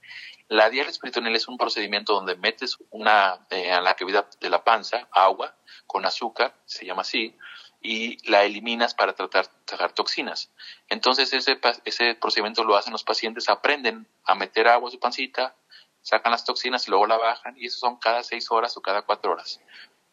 La 0.52 0.68
diálisis 0.68 0.98
peritoneal 0.98 1.34
es 1.34 1.48
un 1.48 1.56
procedimiento 1.56 2.12
donde 2.12 2.36
metes 2.36 2.76
una 2.90 3.46
eh, 3.48 3.72
a 3.72 3.80
la 3.80 3.94
cavidad 3.94 4.28
de 4.38 4.50
la 4.50 4.62
panza 4.62 5.08
agua 5.10 5.56
con 5.86 6.04
azúcar, 6.04 6.54
se 6.66 6.84
llama 6.84 7.00
así, 7.00 7.38
y 7.80 8.18
la 8.30 8.44
eliminas 8.44 8.92
para 8.92 9.14
tratar 9.14 9.48
sacar 9.66 9.92
toxinas. 9.92 10.52
Entonces 10.90 11.32
ese, 11.32 11.58
ese 11.86 12.14
procedimiento 12.16 12.64
lo 12.64 12.76
hacen 12.76 12.92
los 12.92 13.02
pacientes, 13.02 13.48
aprenden 13.48 14.06
a 14.26 14.34
meter 14.34 14.68
agua 14.68 14.90
a 14.90 14.92
su 14.92 15.00
pancita, 15.00 15.56
sacan 16.02 16.32
las 16.32 16.44
toxinas 16.44 16.86
y 16.86 16.90
luego 16.90 17.06
la 17.06 17.16
bajan 17.16 17.56
y 17.56 17.68
eso 17.68 17.78
son 17.78 17.96
cada 17.96 18.22
seis 18.22 18.50
horas 18.50 18.76
o 18.76 18.82
cada 18.82 19.00
cuatro 19.00 19.32
horas. 19.32 19.58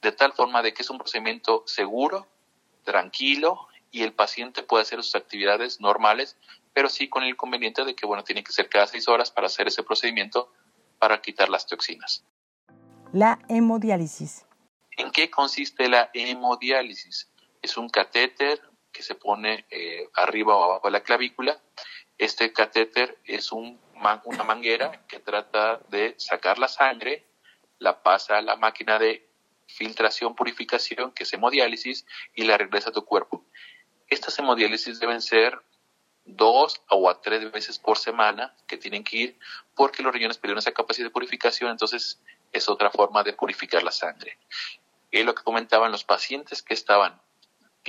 De 0.02 0.14
tal 0.14 0.32
forma 0.32 0.62
de 0.62 0.74
que 0.74 0.84
es 0.84 0.90
un 0.90 1.00
procedimiento 1.00 1.66
seguro, 1.68 2.30
tranquilo 2.86 3.68
y 3.92 4.04
el 4.04 4.14
paciente 4.14 4.64
puede 4.64 4.84
hacer 4.84 5.04
sus 5.04 5.16
actividades 5.16 5.82
normales 5.82 6.38
pero 6.80 6.88
sí 6.88 7.10
con 7.10 7.24
el 7.24 7.32
inconveniente 7.32 7.84
de 7.84 7.94
que, 7.94 8.06
bueno, 8.06 8.24
tiene 8.24 8.42
que 8.42 8.54
ser 8.54 8.70
cada 8.70 8.88
seis 8.88 9.10
horas 9.10 9.32
para 9.32 9.48
hacer 9.48 9.68
ese 9.68 9.84
procedimiento 9.84 10.54
para 10.98 11.22
quitar 11.22 11.50
las 11.50 11.68
toxinas. 11.68 12.24
La 13.12 13.38
hemodiálisis. 13.50 14.46
¿En 14.92 15.12
qué 15.12 15.30
consiste 15.30 15.90
la 15.90 16.10
hemodiálisis? 16.14 17.34
Es 17.62 17.76
un 17.76 17.90
catéter 17.90 18.62
que 18.94 19.04
se 19.04 19.16
pone 19.16 19.66
eh, 19.70 20.08
arriba 20.14 20.56
o 20.56 20.64
abajo 20.64 20.88
de 20.88 20.92
la 20.92 21.04
clavícula. 21.04 21.62
Este 22.18 22.54
catéter 22.54 23.18
es 23.26 23.52
un, 23.52 23.78
una 24.24 24.44
manguera 24.46 25.06
que 25.06 25.20
trata 25.20 25.82
de 25.90 26.16
sacar 26.18 26.60
la 26.60 26.70
sangre, 26.70 27.28
la 27.78 28.02
pasa 28.02 28.38
a 28.38 28.42
la 28.42 28.56
máquina 28.56 28.98
de 28.98 29.30
filtración, 29.68 30.34
purificación, 30.34 31.12
que 31.12 31.24
es 31.24 31.34
hemodiálisis, 31.34 32.06
y 32.34 32.46
la 32.46 32.58
regresa 32.58 32.92
a 32.92 32.94
tu 32.94 33.04
cuerpo. 33.04 33.46
Estas 34.08 34.40
hemodiálisis 34.40 35.02
deben 35.02 35.22
ser 35.22 35.62
dos 36.36 36.82
o 36.90 37.10
a 37.10 37.22
tres 37.22 37.52
veces 37.52 37.80
por 37.80 37.98
semana 37.98 38.56
que 38.68 38.78
tienen 38.78 39.04
que 39.04 39.18
ir 39.18 39.40
porque 39.76 40.04
los 40.04 40.14
riñones 40.14 40.38
perdieron 40.38 40.60
esa 40.60 40.72
capacidad 40.72 41.08
de 41.08 41.12
purificación, 41.12 41.72
entonces 41.72 42.20
es 42.52 42.70
otra 42.70 42.90
forma 42.90 43.24
de 43.24 43.34
purificar 43.34 43.84
la 43.84 43.92
sangre. 43.92 44.38
Es 45.12 45.26
lo 45.26 45.34
que 45.34 45.44
comentaban 45.44 45.92
los 45.92 46.04
pacientes 46.04 46.62
que 46.62 46.74
estaban 46.74 47.20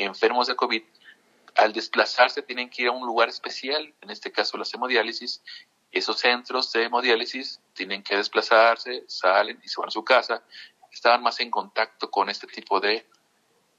enfermos 0.05 0.47
de 0.47 0.57
COVID, 0.57 0.83
al 1.57 1.73
desplazarse 1.73 2.43
tienen 2.43 2.71
que 2.71 2.83
ir 2.83 2.89
a 2.89 2.93
un 2.93 3.07
lugar 3.07 3.29
especial, 3.29 3.93
en 4.01 4.11
este 4.11 4.33
caso 4.33 4.57
la 4.57 4.65
hemodiálisis, 4.73 5.43
esos 5.93 6.19
centros 6.19 6.73
de 6.73 6.85
hemodiálisis 6.85 7.61
tienen 7.75 8.03
que 8.03 8.17
desplazarse, 8.17 9.05
salen 9.09 9.61
y 9.63 9.69
se 9.69 9.81
van 9.81 9.89
a 9.89 9.93
su 9.93 10.05
casa, 10.05 10.43
estaban 10.93 11.23
más 11.23 11.41
en 11.41 11.51
contacto 11.51 12.11
con 12.11 12.31
este 12.31 12.47
tipo 12.47 12.81
de 12.81 13.07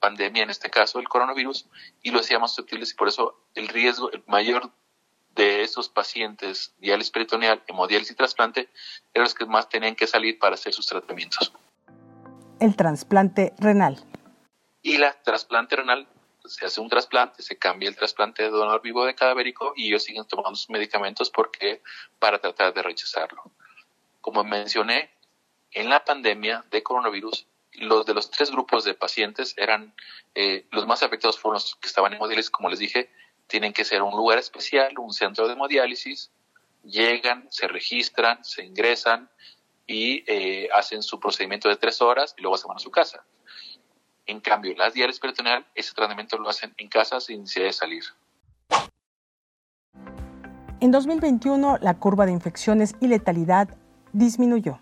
pandemia, 0.01 0.43
en 0.43 0.49
este 0.49 0.69
caso 0.69 0.99
el 0.99 1.07
coronavirus, 1.07 1.67
y 2.01 2.11
lo 2.11 2.19
hacíamos 2.19 2.51
susceptibles 2.51 2.91
y 2.91 2.95
por 2.95 3.07
eso 3.07 3.39
el 3.55 3.69
riesgo, 3.69 4.11
el 4.11 4.21
mayor 4.27 4.69
de 5.35 5.61
esos 5.61 5.87
pacientes 5.87 6.73
diálisis 6.79 7.11
peritoneal, 7.11 7.63
hemodiálisis 7.67 8.11
y 8.11 8.15
trasplante 8.15 8.69
eran 9.13 9.23
los 9.23 9.33
que 9.33 9.45
más 9.45 9.69
tenían 9.69 9.95
que 9.95 10.07
salir 10.07 10.37
para 10.37 10.55
hacer 10.55 10.73
sus 10.73 10.87
tratamientos. 10.87 11.53
El 12.59 12.75
trasplante 12.75 13.53
renal. 13.59 14.03
Y 14.81 14.97
la 14.97 15.13
trasplante 15.13 15.77
renal, 15.77 16.07
se 16.45 16.65
hace 16.65 16.81
un 16.81 16.89
trasplante, 16.89 17.43
se 17.43 17.57
cambia 17.57 17.87
el 17.87 17.95
trasplante 17.95 18.43
de 18.43 18.49
donor 18.49 18.81
vivo 18.81 19.05
de 19.05 19.15
cadavérico 19.15 19.73
y 19.75 19.87
ellos 19.87 20.03
siguen 20.03 20.25
tomando 20.25 20.55
sus 20.55 20.69
medicamentos 20.69 21.29
porque 21.29 21.81
para 22.19 22.39
tratar 22.39 22.73
de 22.73 22.81
rechazarlo. 22.81 23.43
Como 24.19 24.43
mencioné, 24.43 25.11
en 25.71 25.89
la 25.89 26.03
pandemia 26.03 26.65
de 26.69 26.83
coronavirus, 26.83 27.47
los 27.73 28.05
de 28.05 28.13
los 28.13 28.29
tres 28.29 28.51
grupos 28.51 28.83
de 28.83 28.93
pacientes 28.93 29.53
eran 29.57 29.93
eh, 30.35 30.67
los 30.71 30.85
más 30.85 31.03
afectados 31.03 31.39
fueron 31.39 31.55
los 31.55 31.75
que 31.75 31.87
estaban 31.87 32.11
en 32.11 32.17
hemodiálisis, 32.17 32.51
como 32.51 32.69
les 32.69 32.79
dije, 32.79 33.11
tienen 33.47 33.73
que 33.73 33.85
ser 33.85 34.01
un 34.01 34.15
lugar 34.15 34.37
especial, 34.37 34.97
un 34.97 35.13
centro 35.13 35.47
de 35.47 35.53
hemodiálisis, 35.53 36.31
llegan, 36.83 37.47
se 37.51 37.67
registran, 37.67 38.43
se 38.43 38.63
ingresan 38.63 39.29
y 39.87 40.23
eh, 40.27 40.69
hacen 40.73 41.03
su 41.03 41.19
procedimiento 41.19 41.69
de 41.69 41.75
tres 41.75 42.01
horas 42.01 42.33
y 42.37 42.41
luego 42.41 42.57
se 42.57 42.67
van 42.67 42.77
a 42.77 42.79
su 42.79 42.91
casa. 42.91 43.25
En 44.25 44.39
cambio, 44.39 44.73
las 44.75 44.93
diálisis 44.93 45.19
peritoneal, 45.19 45.65
ese 45.75 45.93
tratamiento 45.93 46.37
lo 46.37 46.49
hacen 46.49 46.73
en 46.77 46.87
casa 46.87 47.19
sin 47.19 47.41
necesidad 47.41 47.65
de 47.65 47.73
salir. 47.73 48.03
En 50.79 50.91
2021, 50.91 51.77
la 51.81 51.99
curva 51.99 52.25
de 52.25 52.31
infecciones 52.31 52.95
y 52.99 53.07
letalidad 53.07 53.69
disminuyó. 54.13 54.79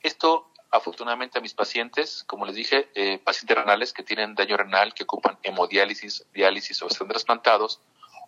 Esto, 0.00 0.51
afortunadamente, 0.72 1.38
a 1.38 1.42
mis 1.42 1.54
pacientes, 1.54 2.24
como 2.26 2.46
les 2.46 2.54
dije, 2.54 2.90
eh, 2.94 3.18
pacientes 3.18 3.56
renales 3.56 3.92
que 3.92 4.02
tienen 4.02 4.34
daño 4.34 4.56
renal, 4.56 4.94
que 4.94 5.04
ocupan 5.04 5.38
hemodiálisis, 5.42 6.24
diálisis 6.32 6.82
o 6.82 6.88
están 6.88 7.08
trasplantados, 7.08 7.80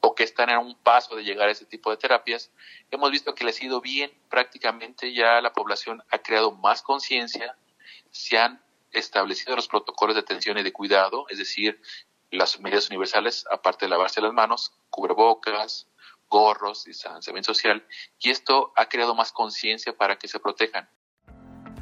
o 0.03 0.15
que 0.15 0.25
están 0.25 0.51
en 0.51 0.59
un 0.59 0.75
paso 0.77 1.17
de 1.17 1.25
llegar 1.25 1.49
a 1.49 1.53
ese 1.53 1.65
tipo 1.65 1.91
de 1.91 1.97
terapias, 1.97 2.51
hemos 2.91 3.11
visto 3.11 3.35
que 3.35 3.45
les 3.45 3.61
ha 3.61 3.65
ido 3.65 3.81
bien, 3.81 4.13
prácticamente 4.29 5.15
ya 5.15 5.41
la 5.41 5.55
población 5.55 6.03
ha 6.11 6.19
creado 6.19 6.53
más 6.53 6.83
conciencia, 6.83 7.57
se 8.11 8.37
han 8.37 8.63
establecido 8.93 9.57
los 9.57 9.67
protocolos 9.67 10.15
de 10.15 10.21
atención 10.21 10.59
y 10.59 10.63
de 10.63 10.73
cuidado, 10.73 11.25
es 11.31 11.39
decir, 11.39 11.81
las 12.31 12.61
medidas 12.61 12.89
universales, 12.91 13.47
aparte 13.51 13.87
de 13.87 13.89
lavarse 13.89 14.21
las 14.21 14.35
manos, 14.35 14.75
cubrebocas, 14.91 15.89
gorros, 16.29 16.85
distanciamiento 16.85 17.55
social, 17.55 17.87
y 18.19 18.29
esto 18.29 18.75
ha 18.77 18.91
creado 18.91 19.15
más 19.15 19.33
conciencia 19.33 19.97
para 19.97 20.19
que 20.19 20.29
se 20.29 20.39
protejan. 20.39 20.87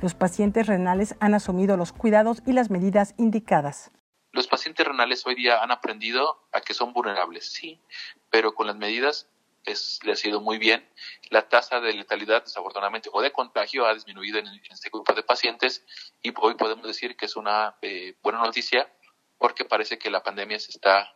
Los 0.02 0.14
pacientes 0.14 0.66
renales 0.66 1.14
han 1.20 1.32
asumido 1.32 1.76
los 1.76 1.92
cuidados 1.92 2.42
y 2.44 2.54
las 2.54 2.70
medidas 2.70 3.14
indicadas. 3.18 3.92
Los 4.32 4.48
pacientes 4.48 4.84
renales 4.84 5.24
hoy 5.24 5.36
día 5.36 5.62
han 5.62 5.70
aprendido 5.70 6.42
a 6.50 6.60
que 6.60 6.74
son 6.74 6.92
vulnerables, 6.92 7.52
sí, 7.52 7.80
pero 8.28 8.52
con 8.52 8.66
las 8.66 8.74
medidas 8.74 9.28
es, 9.64 10.00
le 10.02 10.10
ha 10.10 10.16
sido 10.16 10.40
muy 10.40 10.58
bien. 10.58 10.84
La 11.30 11.48
tasa 11.48 11.78
de 11.78 11.92
letalidad, 11.92 12.42
desafortunadamente, 12.42 13.10
o 13.12 13.22
de 13.22 13.30
contagio 13.30 13.86
ha 13.86 13.94
disminuido 13.94 14.40
en, 14.40 14.48
este 14.72 14.90
grupo 14.90 15.12
de 15.12 15.22
pacientes 15.22 15.84
y 16.20 16.32
hoy 16.36 16.56
podemos 16.56 16.84
decir 16.84 17.16
que 17.16 17.26
es 17.26 17.36
una 17.36 17.76
eh, 17.80 18.16
buena 18.24 18.40
noticia 18.40 18.92
porque 19.38 19.64
parece 19.64 19.98
que 19.98 20.10
la 20.10 20.24
pandemia 20.24 20.58
se 20.58 20.72
está 20.72 21.14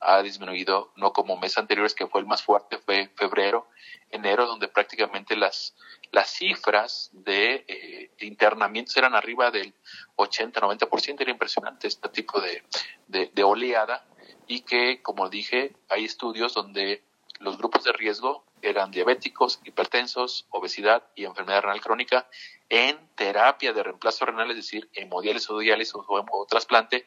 ha 0.00 0.22
disminuido, 0.22 0.92
no 0.96 1.12
como 1.12 1.36
meses 1.36 1.58
anteriores 1.58 1.94
que 1.94 2.06
fue 2.06 2.22
el 2.22 2.26
más 2.26 2.42
fuerte, 2.42 2.78
fue 2.78 3.10
febrero, 3.16 3.68
enero, 4.10 4.46
donde 4.46 4.68
prácticamente 4.68 5.36
las, 5.36 5.76
las 6.10 6.30
cifras 6.30 7.10
de 7.12 7.64
eh, 7.68 7.89
internamientos 8.20 8.96
eran 8.96 9.14
arriba 9.14 9.50
del 9.50 9.74
80-90%, 10.16 11.20
era 11.20 11.30
impresionante 11.30 11.88
este 11.88 12.08
tipo 12.08 12.40
de, 12.40 12.62
de, 13.08 13.44
oleada 13.44 14.04
y 14.46 14.62
que, 14.62 15.02
como 15.02 15.28
dije, 15.28 15.74
hay 15.88 16.04
estudios 16.04 16.54
donde 16.54 17.02
los 17.38 17.56
grupos 17.58 17.84
de 17.84 17.92
riesgo 17.92 18.44
eran 18.62 18.90
diabéticos, 18.90 19.60
hipertensos, 19.64 20.46
obesidad 20.50 21.04
y 21.14 21.24
enfermedad 21.24 21.62
renal 21.62 21.80
crónica 21.80 22.28
en 22.68 22.98
terapia 23.14 23.72
de 23.72 23.82
reemplazo 23.82 24.26
renal, 24.26 24.50
es 24.50 24.56
decir, 24.56 24.90
hemodiálisis 24.92 25.50
o 25.50 25.58
diálisis 25.58 25.94
o, 25.94 26.04
o 26.08 26.46
trasplante, 26.46 27.06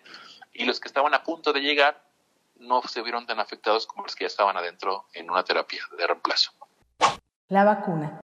y 0.54 0.66
los 0.66 0.80
que 0.80 0.88
estaban 0.88 1.14
a 1.14 1.24
punto 1.24 1.54
de 1.54 1.62
llegar 1.62 2.04
no 2.58 2.82
se 2.84 3.02
vieron 3.02 3.26
tan 3.26 3.40
afectados 3.40 3.86
como 3.86 4.04
los 4.04 4.16
que 4.16 4.24
ya 4.24 4.28
estaban 4.28 4.58
adentro 4.58 5.08
en 5.14 5.30
una 5.30 5.44
terapia 5.44 5.84
de 5.98 6.08
reemplazo. 6.08 6.52
La 7.50 7.64
vacuna. 7.64 8.23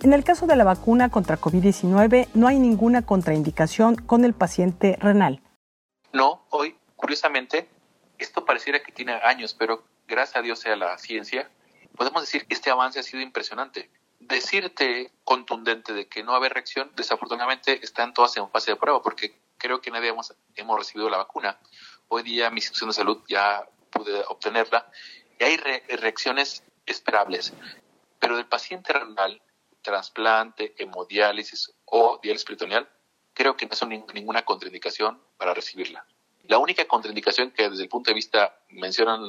En 0.00 0.12
el 0.12 0.22
caso 0.22 0.46
de 0.46 0.56
la 0.56 0.64
vacuna 0.64 1.10
contra 1.10 1.40
COVID-19 1.40 2.28
no 2.34 2.46
hay 2.46 2.58
ninguna 2.58 3.02
contraindicación 3.04 3.96
con 3.96 4.24
el 4.24 4.32
paciente 4.32 4.96
renal. 5.00 5.42
No, 6.12 6.46
hoy, 6.50 6.76
curiosamente, 6.94 7.68
esto 8.18 8.44
pareciera 8.44 8.80
que 8.80 8.92
tiene 8.92 9.14
años, 9.14 9.54
pero 9.58 9.82
gracias 10.06 10.36
a 10.36 10.42
Dios 10.42 10.60
sea 10.60 10.76
la 10.76 10.96
ciencia, 10.98 11.50
podemos 11.96 12.22
decir 12.22 12.46
que 12.46 12.54
este 12.54 12.70
avance 12.70 13.00
ha 13.00 13.02
sido 13.02 13.22
impresionante 13.22 13.90
decirte 14.20 15.12
contundente 15.24 15.92
de 15.92 16.08
que 16.08 16.22
no 16.22 16.32
va 16.32 16.36
a 16.36 16.38
haber 16.38 16.52
reacción, 16.52 16.90
desafortunadamente 16.96 17.84
están 17.84 18.14
todas 18.14 18.36
en 18.36 18.48
fase 18.50 18.72
de 18.72 18.76
prueba, 18.76 19.02
porque 19.02 19.38
creo 19.56 19.80
que 19.80 19.90
nadie 19.90 20.08
hemos, 20.08 20.34
hemos 20.54 20.78
recibido 20.78 21.08
la 21.08 21.18
vacuna. 21.18 21.58
Hoy 22.08 22.22
día 22.22 22.50
mi 22.50 22.56
institución 22.56 22.90
de 22.90 22.94
salud 22.94 23.22
ya 23.28 23.66
pude 23.90 24.22
obtenerla 24.28 24.90
y 25.38 25.44
hay 25.44 25.56
reacciones 25.56 26.62
esperables. 26.86 27.52
Pero 28.18 28.36
del 28.36 28.46
paciente 28.46 28.92
renal, 28.92 29.40
trasplante, 29.82 30.74
hemodiálisis 30.78 31.72
o 31.84 32.18
diálisis 32.22 32.44
peritoneal, 32.44 32.88
creo 33.32 33.56
que 33.56 33.66
no 33.66 33.72
es 33.72 34.14
ninguna 34.14 34.44
contraindicación 34.44 35.22
para 35.36 35.54
recibirla. 35.54 36.06
La 36.48 36.58
única 36.58 36.86
contraindicación 36.86 37.50
que 37.50 37.68
desde 37.68 37.82
el 37.82 37.88
punto 37.90 38.10
de 38.10 38.14
vista 38.14 38.58
mencionan 38.70 39.26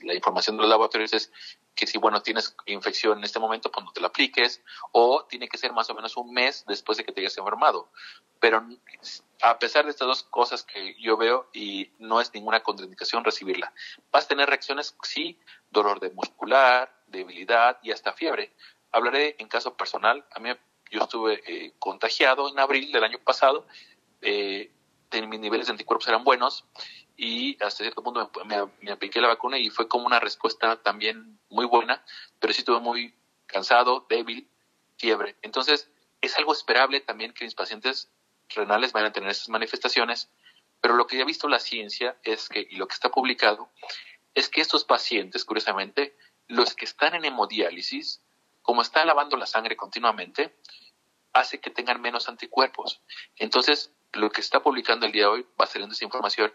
la 0.00 0.14
información 0.14 0.56
de 0.56 0.62
los 0.62 0.68
laboratorios 0.68 1.12
es 1.12 1.32
que 1.76 1.86
si, 1.86 1.98
bueno, 1.98 2.22
tienes 2.22 2.56
infección 2.64 3.18
en 3.18 3.24
este 3.24 3.38
momento, 3.38 3.70
pues 3.70 3.84
no 3.84 3.92
te 3.92 4.00
la 4.00 4.08
apliques, 4.08 4.62
o 4.92 5.24
tiene 5.28 5.46
que 5.48 5.58
ser 5.58 5.72
más 5.72 5.88
o 5.90 5.94
menos 5.94 6.16
un 6.16 6.32
mes 6.32 6.64
después 6.66 6.98
de 6.98 7.04
que 7.04 7.12
te 7.12 7.20
hayas 7.20 7.36
enfermado. 7.38 7.92
Pero 8.40 8.66
a 9.42 9.58
pesar 9.58 9.84
de 9.84 9.90
estas 9.90 10.08
dos 10.08 10.22
cosas 10.24 10.64
que 10.64 10.96
yo 10.98 11.16
veo, 11.16 11.48
y 11.52 11.92
no 11.98 12.20
es 12.20 12.32
ninguna 12.34 12.62
contraindicación 12.62 13.24
recibirla, 13.24 13.72
vas 14.10 14.24
a 14.24 14.28
tener 14.28 14.48
reacciones, 14.48 14.96
sí, 15.02 15.38
dolor 15.70 16.00
de 16.00 16.10
muscular, 16.10 16.92
debilidad 17.06 17.78
y 17.82 17.92
hasta 17.92 18.12
fiebre. 18.14 18.52
Hablaré 18.96 19.36
en 19.38 19.48
caso 19.48 19.76
personal, 19.76 20.24
a 20.34 20.40
mí 20.40 20.48
yo 20.90 21.00
estuve 21.02 21.42
eh, 21.46 21.74
contagiado 21.78 22.48
en 22.48 22.58
abril 22.58 22.90
del 22.92 23.04
año 23.04 23.18
pasado, 23.18 23.66
eh, 24.22 24.72
mis 25.12 25.38
niveles 25.38 25.66
de 25.66 25.72
anticuerpos 25.72 26.08
eran 26.08 26.24
buenos 26.24 26.64
y 27.14 27.62
hasta 27.62 27.84
cierto 27.84 28.02
punto 28.02 28.30
me, 28.46 28.90
apliqué 28.90 29.20
la 29.20 29.28
vacuna 29.28 29.58
y 29.58 29.68
fue 29.68 29.86
como 29.86 30.06
una 30.06 30.18
respuesta 30.18 30.82
también 30.82 31.38
muy 31.50 31.66
buena, 31.66 32.02
pero 32.40 32.54
sí 32.54 32.60
estuve 32.60 32.80
muy 32.80 33.14
cansado, 33.44 34.06
débil, 34.08 34.48
fiebre. 34.96 35.36
Entonces, 35.42 35.90
es 36.22 36.34
algo 36.38 36.54
esperable 36.54 37.00
también 37.00 37.34
que 37.34 37.44
mis 37.44 37.54
pacientes 37.54 38.10
renales 38.48 38.92
vayan 38.92 39.10
a 39.10 39.12
tener 39.12 39.28
esas 39.28 39.50
manifestaciones, 39.50 40.30
pero 40.80 40.96
lo 40.96 41.06
que 41.06 41.18
ya 41.18 41.24
ha 41.24 41.26
visto 41.26 41.48
la 41.48 41.60
ciencia 41.60 42.16
es 42.22 42.48
que, 42.48 42.66
y 42.70 42.76
lo 42.76 42.88
que 42.88 42.94
está 42.94 43.10
publicado, 43.10 43.68
es 44.34 44.48
que 44.48 44.62
estos 44.62 44.84
pacientes, 44.84 45.44
curiosamente, 45.44 46.16
los 46.48 46.74
que 46.74 46.86
están 46.86 47.14
en 47.14 47.26
hemodiálisis, 47.26 48.22
como 48.66 48.82
están 48.82 49.06
lavando 49.06 49.36
la 49.36 49.46
sangre 49.46 49.76
continuamente, 49.76 50.56
hace 51.32 51.60
que 51.60 51.70
tengan 51.70 52.00
menos 52.00 52.28
anticuerpos. 52.28 53.00
Entonces, 53.36 53.92
lo 54.12 54.28
que 54.30 54.40
está 54.40 54.60
publicando 54.60 55.06
el 55.06 55.12
día 55.12 55.22
de 55.22 55.28
hoy 55.28 55.46
va 55.60 55.66
saliendo 55.66 55.94
esa 55.94 56.04
información 56.04 56.52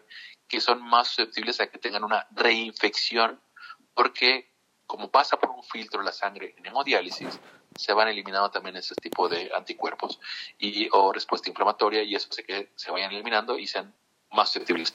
que 0.49 0.59
son 0.59 0.81
más 0.81 1.07
susceptibles 1.07 1.61
a 1.61 1.67
que 1.67 1.77
tengan 1.77 2.03
una 2.03 2.27
reinfección 2.31 3.41
porque 3.93 4.51
como 4.85 5.09
pasa 5.09 5.39
por 5.39 5.51
un 5.51 5.63
filtro 5.63 6.01
la 6.01 6.11
sangre 6.11 6.53
en 6.57 6.65
hemodiálisis, 6.65 7.39
se 7.75 7.93
van 7.93 8.09
eliminando 8.09 8.51
también 8.51 8.75
ese 8.75 8.93
tipo 8.95 9.29
de 9.29 9.49
anticuerpos 9.55 10.19
y 10.59 10.89
o 10.91 11.13
respuesta 11.13 11.49
inflamatoria 11.49 12.03
y 12.03 12.13
eso 12.13 12.27
hace 12.29 12.43
que 12.43 12.73
se 12.75 12.91
vayan 12.91 13.11
eliminando 13.11 13.57
y 13.57 13.67
sean 13.67 13.95
más 14.31 14.49
susceptibles. 14.49 14.93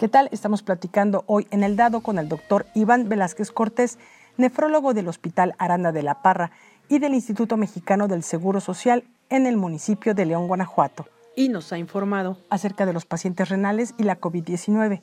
¿Qué 0.00 0.08
tal? 0.08 0.30
Estamos 0.32 0.62
platicando 0.62 1.24
hoy 1.26 1.46
en 1.50 1.62
el 1.62 1.76
dado 1.76 2.00
con 2.00 2.18
el 2.18 2.26
doctor 2.26 2.64
Iván 2.74 3.10
Velázquez 3.10 3.52
Cortés, 3.52 3.98
nefrólogo 4.38 4.94
del 4.94 5.08
Hospital 5.08 5.54
Aranda 5.58 5.92
de 5.92 6.02
la 6.02 6.22
Parra 6.22 6.52
y 6.88 7.00
del 7.00 7.12
Instituto 7.12 7.58
Mexicano 7.58 8.08
del 8.08 8.22
Seguro 8.22 8.62
Social 8.62 9.04
en 9.28 9.44
el 9.44 9.58
municipio 9.58 10.14
de 10.14 10.24
León, 10.24 10.48
Guanajuato. 10.48 11.04
Y 11.36 11.50
nos 11.50 11.70
ha 11.74 11.76
informado 11.76 12.38
acerca 12.48 12.86
de 12.86 12.94
los 12.94 13.04
pacientes 13.04 13.50
renales 13.50 13.92
y 13.98 14.04
la 14.04 14.18
COVID-19. 14.18 15.02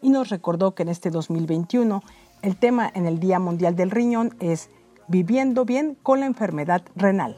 Y 0.00 0.10
nos 0.10 0.28
recordó 0.28 0.74
que 0.74 0.82
en 0.82 0.88
este 0.88 1.10
2021 1.10 2.02
el 2.42 2.56
tema 2.56 2.90
en 2.92 3.06
el 3.06 3.20
Día 3.20 3.38
Mundial 3.38 3.76
del 3.76 3.92
Riñón 3.92 4.34
es 4.40 4.70
Viviendo 5.06 5.64
bien 5.64 5.96
con 6.02 6.18
la 6.18 6.26
enfermedad 6.26 6.82
renal. 6.96 7.36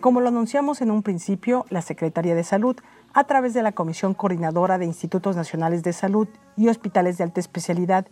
Como 0.00 0.20
lo 0.20 0.28
anunciamos 0.28 0.82
en 0.82 0.92
un 0.92 1.02
principio, 1.02 1.66
la 1.68 1.82
Secretaría 1.82 2.36
de 2.36 2.44
Salud 2.44 2.76
a 3.14 3.24
través 3.24 3.54
de 3.54 3.62
la 3.62 3.72
Comisión 3.72 4.14
Coordinadora 4.14 4.78
de 4.78 4.84
Institutos 4.84 5.36
Nacionales 5.36 5.82
de 5.82 5.92
Salud 5.92 6.28
y 6.56 6.68
Hospitales 6.68 7.18
de 7.18 7.24
Alta 7.24 7.40
Especialidad 7.40 8.06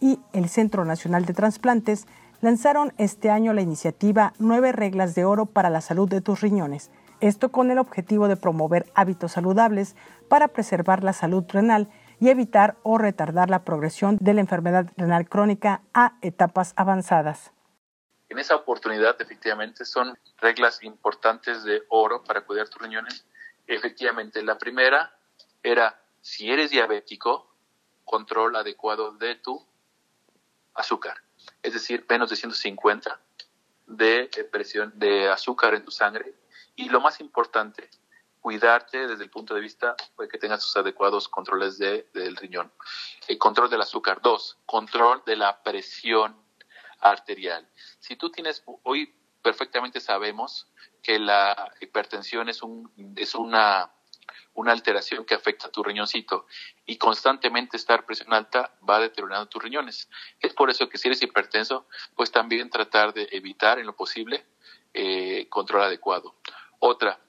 y 0.00 0.20
el 0.32 0.48
Centro 0.48 0.84
Nacional 0.84 1.24
de 1.26 1.34
Transplantes, 1.34 2.06
lanzaron 2.40 2.92
este 2.96 3.30
año 3.30 3.52
la 3.52 3.62
iniciativa 3.62 4.32
Nueve 4.38 4.72
Reglas 4.72 5.14
de 5.14 5.24
Oro 5.24 5.46
para 5.46 5.70
la 5.70 5.80
Salud 5.80 6.08
de 6.08 6.20
tus 6.20 6.40
Riñones. 6.40 6.90
Esto 7.20 7.52
con 7.52 7.70
el 7.70 7.78
objetivo 7.78 8.28
de 8.28 8.36
promover 8.36 8.90
hábitos 8.94 9.32
saludables 9.32 9.94
para 10.28 10.48
preservar 10.48 11.04
la 11.04 11.12
salud 11.12 11.44
renal 11.48 11.88
y 12.18 12.30
evitar 12.30 12.76
o 12.82 12.96
retardar 12.98 13.50
la 13.50 13.64
progresión 13.64 14.16
de 14.20 14.34
la 14.34 14.40
enfermedad 14.40 14.86
renal 14.96 15.28
crónica 15.28 15.82
a 15.92 16.14
etapas 16.22 16.72
avanzadas. 16.76 17.52
En 18.30 18.38
esa 18.38 18.56
oportunidad, 18.56 19.20
efectivamente, 19.20 19.84
son 19.84 20.16
reglas 20.40 20.82
importantes 20.82 21.64
de 21.64 21.82
oro 21.88 22.22
para 22.22 22.42
cuidar 22.42 22.68
tus 22.68 22.80
riñones. 22.80 23.26
Efectivamente, 23.70 24.42
la 24.42 24.58
primera 24.58 25.16
era, 25.62 26.02
si 26.20 26.50
eres 26.50 26.70
diabético, 26.70 27.54
control 28.04 28.56
adecuado 28.56 29.12
de 29.12 29.36
tu 29.36 29.64
azúcar 30.74 31.22
es 31.62 31.72
decir, 31.72 32.04
menos 32.08 32.30
de 32.30 32.36
150 32.36 33.20
de 33.86 34.30
presión 34.50 34.92
de 34.96 35.28
azúcar 35.28 35.74
en 35.74 35.84
tu 35.84 35.90
sangre. 35.90 36.34
Y 36.76 36.88
lo 36.88 37.00
más 37.00 37.20
importante, 37.20 37.90
cuidarte 38.40 39.06
desde 39.06 39.24
el 39.24 39.30
punto 39.30 39.54
de 39.54 39.60
vista 39.60 39.96
de 40.18 40.28
que 40.28 40.38
tengas 40.38 40.62
sus 40.62 40.76
adecuados 40.76 41.28
controles 41.28 41.78
de, 41.78 42.08
del 42.14 42.36
riñón. 42.36 42.72
El 43.28 43.38
control 43.38 43.68
del 43.68 43.82
azúcar. 43.82 44.20
Dos, 44.22 44.58
control 44.64 45.22
de 45.26 45.36
la 45.36 45.62
presión 45.62 46.36
arterial. 47.00 47.68
Si 47.98 48.16
tú 48.16 48.30
tienes, 48.30 48.62
hoy 48.82 49.14
perfectamente 49.42 50.00
sabemos 50.00 50.68
que 51.02 51.18
la 51.18 51.72
hipertensión 51.80 52.48
es, 52.48 52.62
un, 52.62 52.90
es 53.16 53.34
una 53.34 53.90
una 54.54 54.72
alteración 54.72 55.24
que 55.24 55.34
afecta 55.34 55.68
a 55.68 55.70
tu 55.70 55.82
riñoncito 55.82 56.46
y 56.84 56.96
constantemente 56.96 57.76
estar 57.76 58.04
presión 58.04 58.32
alta 58.32 58.74
va 58.88 59.00
deteriorando 59.00 59.48
tus 59.48 59.62
riñones. 59.62 60.08
Es 60.40 60.54
por 60.54 60.70
eso 60.70 60.88
que 60.88 60.98
si 60.98 61.08
eres 61.08 61.22
hipertenso, 61.22 61.86
pues 62.14 62.30
también 62.30 62.70
tratar 62.70 63.14
de 63.14 63.28
evitar 63.32 63.78
en 63.78 63.86
lo 63.86 63.96
posible 63.96 64.46
eh, 64.92 65.46
control 65.48 65.82
adecuado. 65.82 66.34
Otra, 66.78 67.20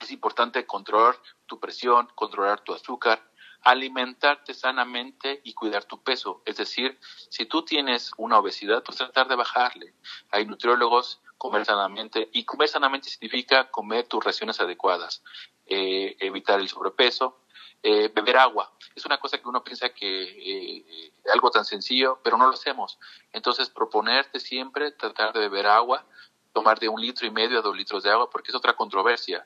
es 0.00 0.10
importante 0.10 0.64
controlar 0.66 1.16
tu 1.46 1.58
presión, 1.58 2.08
controlar 2.14 2.60
tu 2.60 2.74
azúcar, 2.74 3.22
alimentarte 3.62 4.54
sanamente 4.54 5.40
y 5.44 5.54
cuidar 5.54 5.84
tu 5.84 6.02
peso. 6.02 6.42
Es 6.44 6.56
decir, 6.56 6.98
si 7.28 7.46
tú 7.46 7.64
tienes 7.64 8.10
una 8.16 8.38
obesidad, 8.38 8.82
pues 8.82 8.98
tratar 8.98 9.28
de 9.28 9.36
bajarle. 9.36 9.94
Hay 10.30 10.46
nutriólogos, 10.46 11.21
comer 11.42 11.64
sanamente, 11.64 12.28
y 12.32 12.44
comer 12.44 12.68
sanamente 12.68 13.10
significa 13.10 13.68
comer 13.68 14.06
tus 14.06 14.22
raciones 14.24 14.60
adecuadas, 14.60 15.24
eh, 15.66 16.16
evitar 16.20 16.60
el 16.60 16.68
sobrepeso, 16.68 17.40
eh, 17.82 18.12
beber 18.14 18.36
agua. 18.36 18.72
Es 18.94 19.04
una 19.06 19.18
cosa 19.18 19.38
que 19.38 19.48
uno 19.48 19.64
piensa 19.64 19.88
que 19.88 20.06
eh, 20.22 21.12
algo 21.32 21.50
tan 21.50 21.64
sencillo, 21.64 22.20
pero 22.22 22.36
no 22.36 22.46
lo 22.46 22.52
hacemos. 22.52 22.96
Entonces, 23.32 23.70
proponerte 23.70 24.38
siempre 24.38 24.92
tratar 24.92 25.32
de 25.32 25.40
beber 25.40 25.66
agua, 25.66 26.06
tomar 26.52 26.78
de 26.78 26.88
un 26.88 27.00
litro 27.00 27.26
y 27.26 27.32
medio 27.32 27.58
a 27.58 27.62
dos 27.62 27.76
litros 27.76 28.04
de 28.04 28.10
agua, 28.12 28.30
porque 28.30 28.52
es 28.52 28.54
otra 28.54 28.76
controversia 28.76 29.44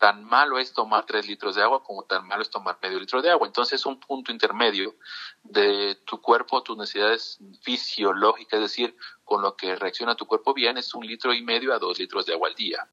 tan 0.00 0.24
malo 0.24 0.58
es 0.58 0.72
tomar 0.72 1.04
tres 1.04 1.26
litros 1.26 1.56
de 1.56 1.62
agua 1.62 1.84
como 1.84 2.04
tan 2.04 2.26
malo 2.26 2.40
es 2.40 2.48
tomar 2.48 2.78
medio 2.82 2.98
litro 2.98 3.20
de 3.20 3.30
agua. 3.30 3.46
Entonces, 3.46 3.84
un 3.84 4.00
punto 4.00 4.32
intermedio 4.32 4.96
de 5.42 5.94
tu 6.06 6.22
cuerpo, 6.22 6.62
tus 6.62 6.78
necesidades 6.78 7.38
fisiológicas, 7.60 8.54
es 8.54 8.62
decir, 8.62 8.96
con 9.30 9.42
lo 9.42 9.54
que 9.54 9.76
reacciona 9.76 10.16
tu 10.16 10.26
cuerpo 10.26 10.52
bien, 10.52 10.76
es 10.76 10.92
un 10.92 11.06
litro 11.06 11.32
y 11.32 11.40
medio 11.40 11.72
a 11.72 11.78
dos 11.78 12.00
litros 12.00 12.26
de 12.26 12.32
agua 12.32 12.48
al 12.48 12.56
día. 12.56 12.88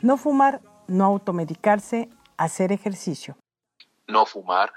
No 0.00 0.16
fumar, 0.16 0.62
no 0.88 1.04
automedicarse, 1.04 2.08
hacer 2.38 2.72
ejercicio. 2.72 3.36
No 4.06 4.24
fumar, 4.24 4.72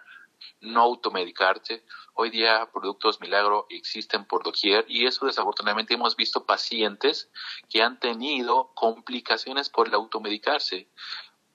no 0.60 0.82
automedicarte. 0.82 1.86
Hoy 2.16 2.30
día 2.30 2.70
productos 2.74 3.22
milagro 3.22 3.68
existen 3.70 4.26
por 4.26 4.44
doquier 4.44 4.84
y 4.90 5.06
eso 5.06 5.26
desafortunadamente 5.26 5.94
hemos 5.94 6.18
visto 6.18 6.46
pacientes 6.46 7.32
que 7.70 7.82
han 7.82 7.98
tenido 8.02 8.74
complicaciones 8.74 9.70
por 9.70 9.88
el 9.88 9.94
automedicarse, 9.94 10.90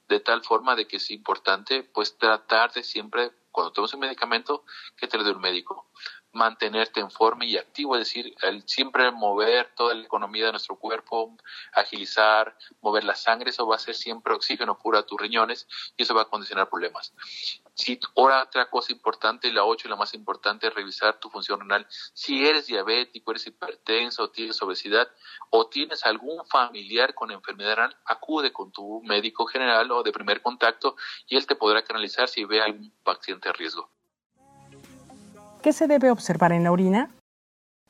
de 0.08 0.20
tal 0.20 0.42
forma 0.42 0.74
de 0.76 0.86
que 0.86 0.96
es 0.96 1.10
importante 1.10 1.82
pues 1.82 2.16
tratar 2.16 2.72
de 2.72 2.82
siempre 2.82 3.32
cuando 3.50 3.70
tomes 3.70 3.92
un 3.92 4.00
medicamento 4.00 4.64
que 4.96 5.08
te 5.08 5.18
lo 5.18 5.24
dé 5.24 5.32
un 5.32 5.42
médico 5.42 5.90
mantenerte 6.32 7.00
en 7.00 7.10
forma 7.10 7.44
y 7.44 7.56
activo, 7.56 7.96
es 7.96 8.00
decir, 8.00 8.34
el 8.42 8.62
siempre 8.68 9.10
mover 9.10 9.72
toda 9.74 9.94
la 9.94 10.04
economía 10.04 10.46
de 10.46 10.52
nuestro 10.52 10.76
cuerpo, 10.76 11.36
agilizar, 11.72 12.56
mover 12.80 13.04
la 13.04 13.14
sangre, 13.14 13.50
eso 13.50 13.66
va 13.66 13.76
a 13.76 13.78
ser 13.78 13.94
siempre 13.94 14.34
oxígeno 14.34 14.78
puro 14.78 14.98
a 14.98 15.06
tus 15.06 15.20
riñones 15.20 15.66
y 15.96 16.02
eso 16.02 16.14
va 16.14 16.22
a 16.22 16.28
condicionar 16.28 16.68
problemas. 16.68 17.14
Si 17.74 17.98
ahora 18.16 18.42
otra 18.42 18.68
cosa 18.68 18.92
importante, 18.92 19.52
la 19.52 19.64
ocho 19.64 19.86
y 19.86 19.90
la 19.90 19.96
más 19.96 20.12
importante, 20.14 20.66
es 20.66 20.74
revisar 20.74 21.18
tu 21.20 21.30
función 21.30 21.60
renal. 21.60 21.86
Si 22.12 22.46
eres 22.46 22.66
diabético, 22.66 23.30
eres 23.30 23.46
hipertenso, 23.46 24.30
tienes 24.30 24.60
obesidad 24.62 25.08
o 25.50 25.68
tienes 25.68 26.04
algún 26.04 26.44
familiar 26.46 27.14
con 27.14 27.30
enfermedad 27.30 27.76
renal, 27.76 27.96
acude 28.04 28.52
con 28.52 28.72
tu 28.72 29.00
médico 29.04 29.46
general 29.46 29.90
o 29.92 30.02
de 30.02 30.12
primer 30.12 30.42
contacto 30.42 30.96
y 31.26 31.36
él 31.36 31.46
te 31.46 31.54
podrá 31.54 31.82
canalizar 31.82 32.28
si 32.28 32.44
ve 32.44 32.60
algún 32.60 32.92
paciente 33.02 33.48
de 33.48 33.52
riesgo. 33.52 33.97
¿Qué 35.68 35.74
se 35.74 35.86
debe 35.86 36.10
observar 36.10 36.52
en 36.52 36.64
la 36.64 36.72
orina? 36.72 37.14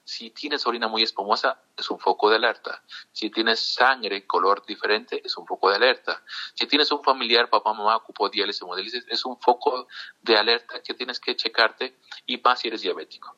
Si 0.03 0.31
tienes 0.31 0.67
orina 0.67 0.88
muy 0.88 1.05
espumosa, 1.05 1.62
es 1.77 1.88
un 1.93 2.01
foco 2.01 2.29
de 2.29 2.35
alerta. 2.35 2.83
Si 3.12 3.31
tienes 3.31 3.61
sangre 3.73 4.27
color 4.27 4.67
diferente, 4.67 5.23
es 5.25 5.37
un 5.38 5.47
foco 5.47 5.71
de 5.71 5.77
alerta. 5.77 6.25
Si 6.55 6.67
tienes 6.67 6.91
un 6.91 7.05
familiar, 7.05 7.49
papá, 7.49 7.73
mamá, 7.73 7.95
ocupó 7.95 8.29
diálisis 8.29 8.62
hemodiálisis, 8.62 9.07
es 9.09 9.25
un 9.25 9.38
foco 9.38 9.87
de 10.23 10.37
alerta 10.37 10.83
que 10.83 10.93
tienes 10.93 11.21
que 11.21 11.37
checarte 11.37 11.97
y 12.27 12.38
más 12.38 12.59
si 12.59 12.67
eres 12.67 12.83
diabético. 12.83 13.37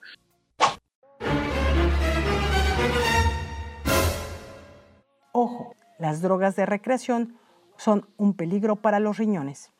Ojo, 5.33 5.75
las 5.99 6.23
drogas 6.23 6.57
de 6.57 6.65
recreación 6.65 7.39
son 7.77 8.09
un 8.17 8.35
peligro 8.35 8.77
para 8.77 9.01
los 9.01 9.19
riñones. 9.19 9.71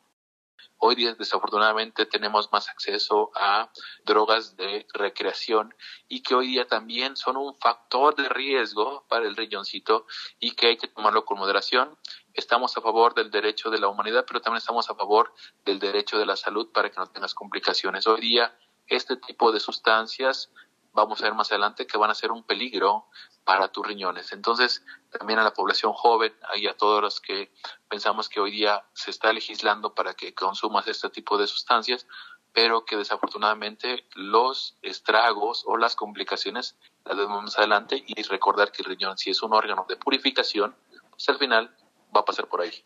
Hoy 0.77 0.95
día 0.95 1.13
desafortunadamente 1.13 2.05
tenemos 2.05 2.51
más 2.51 2.67
acceso 2.69 3.31
a 3.35 3.71
drogas 4.03 4.55
de 4.57 4.87
recreación 4.93 5.75
y 6.07 6.23
que 6.23 6.33
hoy 6.33 6.47
día 6.47 6.67
también 6.67 7.15
son 7.15 7.37
un 7.37 7.55
factor 7.59 8.15
de 8.15 8.27
riesgo 8.29 9.05
para 9.07 9.27
el 9.27 9.35
riñoncito 9.35 10.07
y 10.39 10.51
que 10.51 10.67
hay 10.67 10.77
que 10.77 10.87
tomarlo 10.87 11.23
con 11.23 11.37
moderación. 11.37 11.97
Estamos 12.33 12.75
a 12.77 12.81
favor 12.81 13.13
del 13.13 13.29
derecho 13.29 13.69
de 13.69 13.79
la 13.79 13.89
humanidad, 13.89 14.25
pero 14.27 14.41
también 14.41 14.57
estamos 14.57 14.89
a 14.89 14.95
favor 14.95 15.33
del 15.65 15.79
derecho 15.79 16.17
de 16.17 16.25
la 16.25 16.35
salud 16.35 16.71
para 16.71 16.89
que 16.89 16.99
no 16.99 17.07
tengas 17.07 17.35
complicaciones. 17.35 18.07
Hoy 18.07 18.21
día 18.21 18.57
este 18.87 19.15
tipo 19.17 19.51
de 19.51 19.59
sustancias 19.59 20.51
vamos 20.93 21.21
a 21.21 21.25
ver 21.25 21.33
más 21.33 21.51
adelante 21.51 21.87
que 21.87 21.97
van 21.97 22.11
a 22.11 22.15
ser 22.15 22.31
un 22.31 22.43
peligro 22.43 23.07
para 23.43 23.69
tus 23.69 23.85
riñones. 23.85 24.31
Entonces, 24.33 24.83
también 25.17 25.39
a 25.39 25.43
la 25.43 25.53
población 25.53 25.93
joven 25.93 26.33
y 26.55 26.67
a 26.67 26.75
todos 26.75 27.01
los 27.01 27.21
que 27.21 27.51
pensamos 27.87 28.29
que 28.29 28.39
hoy 28.39 28.51
día 28.51 28.85
se 28.93 29.11
está 29.11 29.33
legislando 29.33 29.93
para 29.93 30.13
que 30.13 30.33
consumas 30.33 30.87
este 30.87 31.09
tipo 31.09 31.37
de 31.37 31.47
sustancias, 31.47 32.07
pero 32.53 32.85
que 32.85 32.97
desafortunadamente 32.97 34.05
los 34.13 34.77
estragos 34.81 35.63
o 35.65 35.77
las 35.77 35.95
complicaciones 35.95 36.77
las 37.05 37.17
vemos 37.17 37.43
más 37.43 37.57
adelante 37.57 38.03
y 38.05 38.21
recordar 38.23 38.71
que 38.71 38.83
el 38.83 38.89
riñón, 38.89 39.17
si 39.17 39.29
es 39.29 39.41
un 39.41 39.53
órgano 39.53 39.85
de 39.87 39.95
purificación, 39.95 40.75
pues 41.11 41.29
al 41.29 41.37
final 41.37 41.75
va 42.15 42.21
a 42.21 42.25
pasar 42.25 42.47
por 42.47 42.61
ahí. 42.61 42.83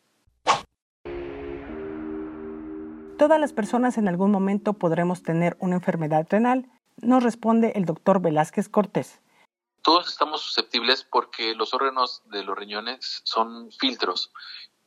Todas 3.17 3.39
las 3.39 3.53
personas 3.53 3.97
en 3.97 4.09
algún 4.09 4.29
momento 4.29 4.73
podremos 4.73 5.23
tener 5.23 5.55
una 5.59 5.75
enfermedad 5.75 6.27
renal, 6.29 6.69
nos 7.01 7.23
responde 7.23 7.73
el 7.75 7.85
doctor 7.85 8.21
Velázquez 8.21 8.69
Cortés 8.69 9.19
todos 9.85 10.07
estamos 10.07 10.41
susceptibles 10.41 11.03
porque 11.03 11.53
los 11.53 11.75
órganos 11.75 12.23
de 12.31 12.41
los 12.41 12.57
riñones 12.57 13.21
son 13.23 13.71
filtros, 13.71 14.33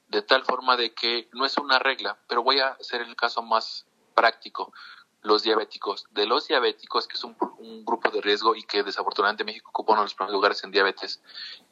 de 0.09 0.23
tal 0.23 0.45
forma 0.45 0.77
de 0.77 0.93
que 0.93 1.29
no 1.35 1.47
es 1.47 1.57
una 1.57 1.79
regla, 1.79 2.19
pero 2.27 2.43
voy 2.43 2.59
a 2.59 2.71
hacer 2.71 3.03
el 3.03 3.15
caso 3.15 3.41
más 3.41 3.87
práctico. 4.17 4.73
Los 5.21 5.45
diabéticos, 5.45 6.07
de 6.11 6.27
los 6.27 6.49
diabéticos, 6.49 7.07
que 7.07 7.17
es 7.17 7.23
un, 7.23 7.37
grupo 7.85 8.11
de 8.11 8.21
riesgo 8.21 8.57
y 8.57 8.65
que 8.65 8.83
desafortunadamente 8.83 9.45
México 9.45 9.71
ocupa 9.71 9.93
uno 9.93 10.01
de 10.01 10.07
los 10.07 10.15
primeros 10.15 10.35
lugares 10.35 10.65
en 10.65 10.73
diabetes, 10.73 11.23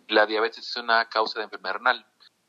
la 0.06 0.24
diabetes 0.26 0.68
es 0.68 0.76
una 0.76 1.08
causa 1.08 1.40
de 1.40 1.46
enfermedad 1.46 1.74
renal. 1.74 2.06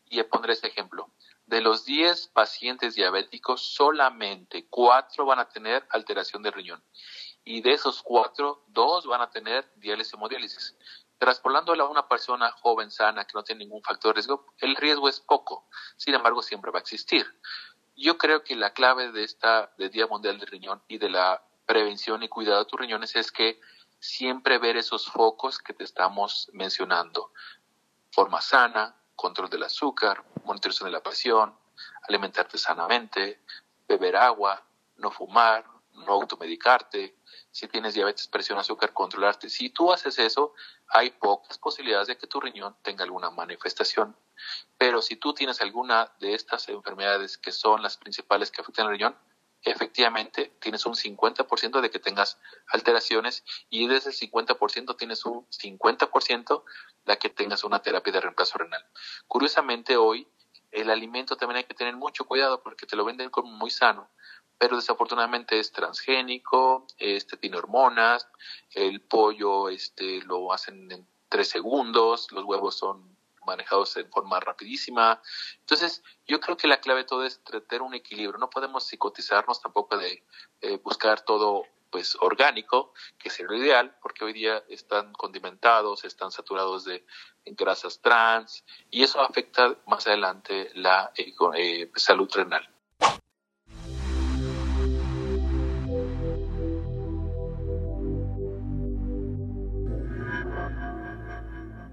Y 0.09 0.21
pondré 0.23 0.53
este 0.53 0.67
ejemplo. 0.67 1.09
De 1.47 1.59
los 1.59 1.85
10 1.85 2.27
pacientes 2.27 2.93
diabéticos, 2.93 3.63
solamente 3.63 4.67
4 4.69 5.25
van 5.25 5.39
a 5.39 5.49
tener 5.49 5.87
alteración 5.89 6.43
del 6.43 6.53
riñón 6.53 6.83
y 7.47 7.61
de 7.61 7.71
esos 7.71 8.03
cuatro, 8.03 8.65
dos 8.67 9.05
van 9.05 9.21
a 9.21 9.29
tener 9.29 9.71
diálisis 9.77 10.13
o 10.13 10.17
hemodiálisis. 10.17 10.75
Traspolándola 11.17 11.85
a 11.85 11.87
una 11.87 12.05
persona 12.05 12.51
joven, 12.51 12.91
sana, 12.91 13.23
que 13.23 13.31
no 13.35 13.43
tiene 13.43 13.63
ningún 13.63 13.81
factor 13.81 14.13
de 14.13 14.15
riesgo, 14.15 14.45
el 14.57 14.75
riesgo 14.75 15.07
es 15.07 15.21
poco. 15.21 15.65
Sin 15.95 16.13
embargo, 16.13 16.43
siempre 16.43 16.71
va 16.71 16.79
a 16.79 16.81
existir. 16.81 17.25
Yo 17.95 18.17
creo 18.17 18.43
que 18.43 18.57
la 18.57 18.73
clave 18.73 19.13
de 19.13 19.23
esta 19.23 19.71
de 19.77 19.87
Día 19.87 20.07
Mundial 20.07 20.37
del 20.37 20.47
Riñón 20.49 20.83
y 20.89 20.97
de 20.97 21.09
la 21.09 21.41
prevención 21.65 22.21
y 22.21 22.27
cuidado 22.27 22.59
de 22.59 22.69
tus 22.69 22.79
riñones 22.81 23.15
es 23.15 23.31
que 23.31 23.61
siempre 23.97 24.57
ver 24.57 24.75
esos 24.75 25.07
focos 25.07 25.59
que 25.59 25.73
te 25.73 25.85
estamos 25.85 26.49
mencionando. 26.51 27.31
Forma 28.11 28.41
sana, 28.41 28.93
control 29.15 29.49
del 29.49 29.63
azúcar, 29.63 30.25
monitorización 30.43 30.89
de 30.89 30.97
la 30.97 31.01
presión, 31.01 31.57
alimentarte 32.09 32.57
sanamente, 32.57 33.41
beber 33.87 34.17
agua, 34.17 34.63
no 34.97 35.11
fumar, 35.11 35.65
no 35.93 36.13
automedicarte, 36.13 37.16
si 37.57 37.67
tienes 37.67 37.95
diabetes, 37.95 38.27
presión, 38.27 38.59
azúcar, 38.59 38.93
controlarte. 38.93 39.49
Si 39.49 39.71
tú 39.71 39.91
haces 39.91 40.19
eso, 40.19 40.53
hay 40.89 41.09
pocas 41.09 41.57
posibilidades 41.57 42.07
de 42.07 42.15
que 42.15 42.27
tu 42.27 42.39
riñón 42.39 42.77
tenga 42.83 43.03
alguna 43.03 43.31
manifestación. 43.31 44.15
Pero 44.77 45.01
si 45.01 45.15
tú 45.15 45.33
tienes 45.33 45.59
alguna 45.59 46.13
de 46.19 46.35
estas 46.35 46.69
enfermedades 46.69 47.39
que 47.39 47.51
son 47.51 47.81
las 47.81 47.97
principales 47.97 48.51
que 48.51 48.61
afectan 48.61 48.85
al 48.85 48.91
riñón, 48.91 49.17
efectivamente 49.63 50.55
tienes 50.61 50.85
un 50.85 50.93
50% 50.93 51.81
de 51.81 51.89
que 51.89 51.97
tengas 51.97 52.37
alteraciones 52.67 53.43
y 53.71 53.87
desde 53.87 54.11
el 54.11 54.15
50% 54.15 54.95
tienes 54.95 55.25
un 55.25 55.47
50% 55.49 56.63
la 57.05 57.15
que 57.15 57.29
tengas 57.29 57.63
una 57.63 57.81
terapia 57.81 58.13
de 58.13 58.21
reemplazo 58.21 58.59
renal. 58.59 58.85
Curiosamente 59.25 59.97
hoy 59.97 60.27
el 60.69 60.91
alimento 60.91 61.37
también 61.37 61.57
hay 61.57 61.63
que 61.63 61.73
tener 61.73 61.95
mucho 61.95 62.25
cuidado 62.25 62.61
porque 62.61 62.85
te 62.85 62.95
lo 62.95 63.03
venden 63.03 63.31
como 63.31 63.51
muy 63.51 63.71
sano, 63.71 64.11
pero 64.57 64.75
desafortunadamente 64.75 65.59
es 65.59 65.71
transgénico, 65.71 66.87
este 66.97 67.37
tiene 67.37 67.57
hormonas, 67.57 68.27
el 68.71 69.01
pollo 69.01 69.69
este 69.69 70.21
lo 70.23 70.51
hacen 70.53 70.91
en 70.91 71.07
tres 71.29 71.49
segundos, 71.49 72.31
los 72.31 72.43
huevos 72.43 72.77
son 72.77 73.17
manejados 73.45 73.95
en 73.97 74.09
forma 74.11 74.39
rapidísima. 74.39 75.21
Entonces, 75.59 76.03
yo 76.27 76.39
creo 76.39 76.57
que 76.57 76.67
la 76.67 76.81
clave 76.81 77.01
de 77.01 77.07
todo 77.07 77.23
es 77.23 77.41
tener 77.67 77.81
un 77.81 77.95
equilibrio. 77.95 78.37
No 78.37 78.49
podemos 78.49 78.85
psicotizarnos 78.85 79.61
tampoco 79.61 79.97
de 79.97 80.23
eh, 80.61 80.77
buscar 80.83 81.21
todo 81.21 81.63
pues 81.89 82.17
orgánico, 82.19 82.93
que 83.17 83.29
es 83.29 83.39
lo 83.39 83.55
ideal, 83.55 83.97
porque 84.01 84.25
hoy 84.25 84.33
día 84.33 84.63
están 84.67 85.13
condimentados, 85.13 86.03
están 86.03 86.31
saturados 86.31 86.83
de 86.83 87.05
grasas 87.45 88.01
trans, 88.01 88.65
y 88.89 89.03
eso 89.03 89.21
afecta 89.21 89.77
más 89.87 90.05
adelante 90.05 90.69
la 90.75 91.11
eh, 91.15 91.33
eh, 91.55 91.91
salud 91.95 92.29
renal. 92.33 92.67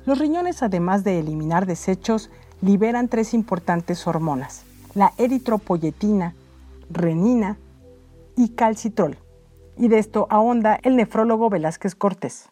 Los 0.06 0.18
riñones, 0.18 0.62
además 0.62 1.02
de 1.02 1.18
eliminar 1.18 1.66
desechos, 1.66 2.30
liberan 2.60 3.08
tres 3.08 3.32
importantes 3.32 4.06
hormonas, 4.06 4.64
la 4.94 5.12
eritropoyetina, 5.16 6.34
renina 6.90 7.58
y 8.36 8.54
calcitrol. 8.54 9.16
Y 9.78 9.88
de 9.88 9.98
esto 9.98 10.26
ahonda 10.30 10.78
el 10.82 10.96
nefrólogo 10.96 11.48
Velázquez 11.48 11.94
Cortés. 11.94 12.50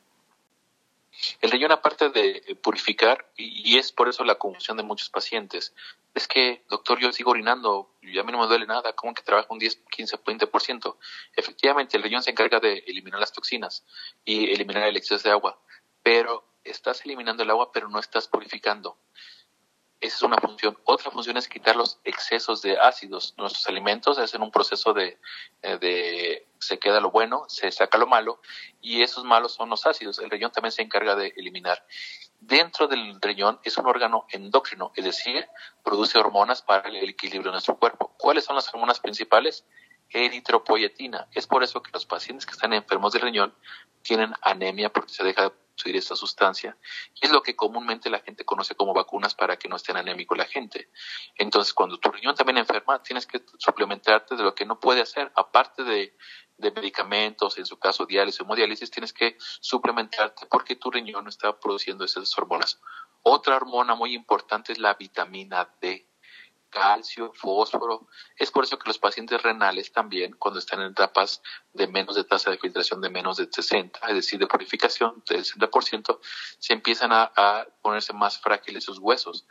El 1.43 1.51
riñón, 1.51 1.73
aparte 1.73 2.09
de 2.09 2.57
purificar, 2.63 3.31
y 3.37 3.77
es 3.77 3.93
por 3.93 4.09
eso 4.09 4.25
la 4.25 4.37
confusión 4.37 4.79
de 4.79 4.83
muchos 4.83 5.11
pacientes, 5.11 5.75
es 6.15 6.27
que, 6.27 6.65
doctor, 6.69 6.99
yo 7.01 7.13
sigo 7.13 7.31
orinando 7.31 7.95
y 8.01 8.19
a 8.19 8.23
mí 8.23 8.33
no 8.33 8.41
me 8.41 8.47
duele 8.47 8.67
nada, 8.67 8.95
¿cómo 8.95 9.15
que 9.15 9.23
trabaja 9.23 9.49
un 9.51 9.59
10, 9.59 9.83
15, 9.91 10.17
20%? 10.19 10.97
Efectivamente, 11.37 11.97
el 11.97 12.03
riñón 12.03 12.23
se 12.23 12.31
encarga 12.31 12.61
de 12.61 12.79
eliminar 12.87 13.21
las 13.21 13.33
toxinas 13.33 13.85
y 14.25 14.51
eliminar 14.51 14.85
el 14.85 14.97
exceso 14.97 15.29
de 15.29 15.33
agua, 15.33 15.59
pero 16.03 16.52
estás 16.65 17.05
eliminando 17.05 17.43
el 17.43 17.51
agua, 17.51 17.71
pero 17.73 17.89
no 17.89 17.99
estás 17.99 18.29
purificando. 18.29 18.99
Esa 20.03 20.17
es 20.17 20.23
una 20.23 20.37
función. 20.37 20.77
Otra 20.85 21.13
función 21.13 21.37
es 21.37 21.47
quitar 21.47 21.77
los 21.77 22.01
excesos 22.03 22.61
de 22.61 22.77
ácidos. 22.77 23.35
Nuestros 23.39 23.69
alimentos 23.69 24.19
es 24.19 24.35
en 24.35 24.43
un 24.43 24.51
proceso 24.51 24.93
de, 24.93 25.21
eh, 25.63 25.79
de 25.79 26.49
se 26.59 26.81
queda 26.81 27.01
lo 27.01 27.13
bueno, 27.13 27.45
se 27.49 27.71
saca 27.71 27.99
lo 27.99 28.09
malo, 28.09 28.41
y 28.81 29.03
esos 29.03 29.25
malos 29.25 29.53
son 29.53 29.69
los 29.71 29.87
ácidos. 29.87 30.19
El 30.19 30.29
riñón 30.29 30.51
también 30.51 30.73
se 30.73 30.83
encarga 30.83 31.15
de 31.15 31.33
eliminar. 31.37 31.87
Dentro 32.41 32.89
del 32.89 33.21
riñón 33.21 33.61
es 33.63 33.79
un 33.79 33.87
órgano 33.87 34.27
endocrino, 34.31 34.91
es 34.97 35.05
decir, 35.05 35.47
produce 35.85 36.19
hormonas 36.19 36.63
para 36.63 36.89
el 36.89 37.09
equilibrio 37.09 37.51
de 37.51 37.53
nuestro 37.53 37.77
cuerpo. 37.77 38.13
¿Cuáles 38.19 38.45
son 38.45 38.57
las 38.57 38.69
hormonas 38.75 38.99
principales? 38.99 39.65
Eritropoyetina. 40.11 41.29
Es 41.33 41.47
por 41.47 41.63
eso 41.63 41.81
que 41.81 41.93
los 41.93 42.07
pacientes 42.07 42.45
que 42.45 42.53
están 42.53 42.73
enfermos 42.73 43.13
del 43.13 43.23
riñón 43.23 43.55
tienen 44.03 44.35
anemia 44.43 44.93
porque 44.93 45.13
se 45.13 45.23
deja 45.23 45.45
de 45.45 45.53
esta 45.85 46.17
sustancia. 46.17 46.77
Es 47.21 47.31
lo 47.31 47.43
que 47.43 47.57
comúnmente 47.57 48.11
la 48.11 48.21
gente 48.21 48.45
conoce 48.45 48.75
como 48.75 48.95
vacunas 48.95 49.35
para 49.35 49.57
que 49.57 49.69
no 49.69 49.77
estén 49.77 49.97
anémico 49.97 50.35
la 50.35 50.45
gente. 50.45 50.91
Entonces, 51.37 51.75
cuando 51.75 51.99
tu 51.99 52.11
riñón 52.11 52.35
también 52.35 52.59
enferma, 52.59 53.03
tienes 53.03 53.27
que 53.27 53.43
suplementarte 53.59 54.37
de 54.37 54.43
lo 54.43 54.55
que 54.55 54.65
no 54.65 54.79
puede 54.79 55.01
hacer, 55.03 55.33
aparte 55.35 55.83
de, 55.85 56.17
de 56.57 56.71
medicamentos, 56.71 57.59
en 57.59 57.67
su 57.67 57.79
caso 57.79 58.07
diálisis 58.07 58.41
o 58.41 58.45
hemodiálisis, 58.45 58.91
tienes 58.91 59.13
que 59.13 59.37
suplementarte 59.39 60.47
porque 60.47 60.77
tu 60.77 60.91
riñón 60.91 61.25
no 61.25 61.31
está 61.31 61.59
produciendo 61.59 62.05
esas 62.05 62.37
hormonas. 62.39 62.81
Otra 63.23 63.57
hormona 63.57 63.95
muy 63.95 64.15
importante 64.15 64.73
es 64.73 64.79
la 64.79 64.95
vitamina 64.95 65.69
D 65.81 66.12
calcio, 66.73 67.33
fósforo. 67.35 68.09
Es 68.37 68.51
por 68.51 68.65
eso 68.65 68.79
que 68.79 68.89
los 68.89 68.99
pacientes 68.99 69.41
renales 69.41 69.93
también, 69.93 70.35
cuando 70.39 70.59
están 70.59 70.81
en 70.81 70.91
etapas 70.91 71.43
de 71.73 71.87
menos 71.87 72.17
de 72.17 72.25
tasa 72.25 72.51
de 72.51 72.59
filtración 72.59 73.01
de 73.01 73.11
menos 73.11 73.37
de 73.37 73.49
60, 73.49 74.01
es 74.09 74.15
decir, 74.15 74.41
de 74.41 74.49
purificación 74.49 75.23
del 75.29 75.45
60%, 75.45 76.19
se 76.59 76.73
empiezan 76.73 77.11
a, 77.13 77.67
ponerse 77.83 78.13
más 78.13 78.39
frágiles 78.41 78.85
sus 78.85 78.99
huesos 78.99 79.47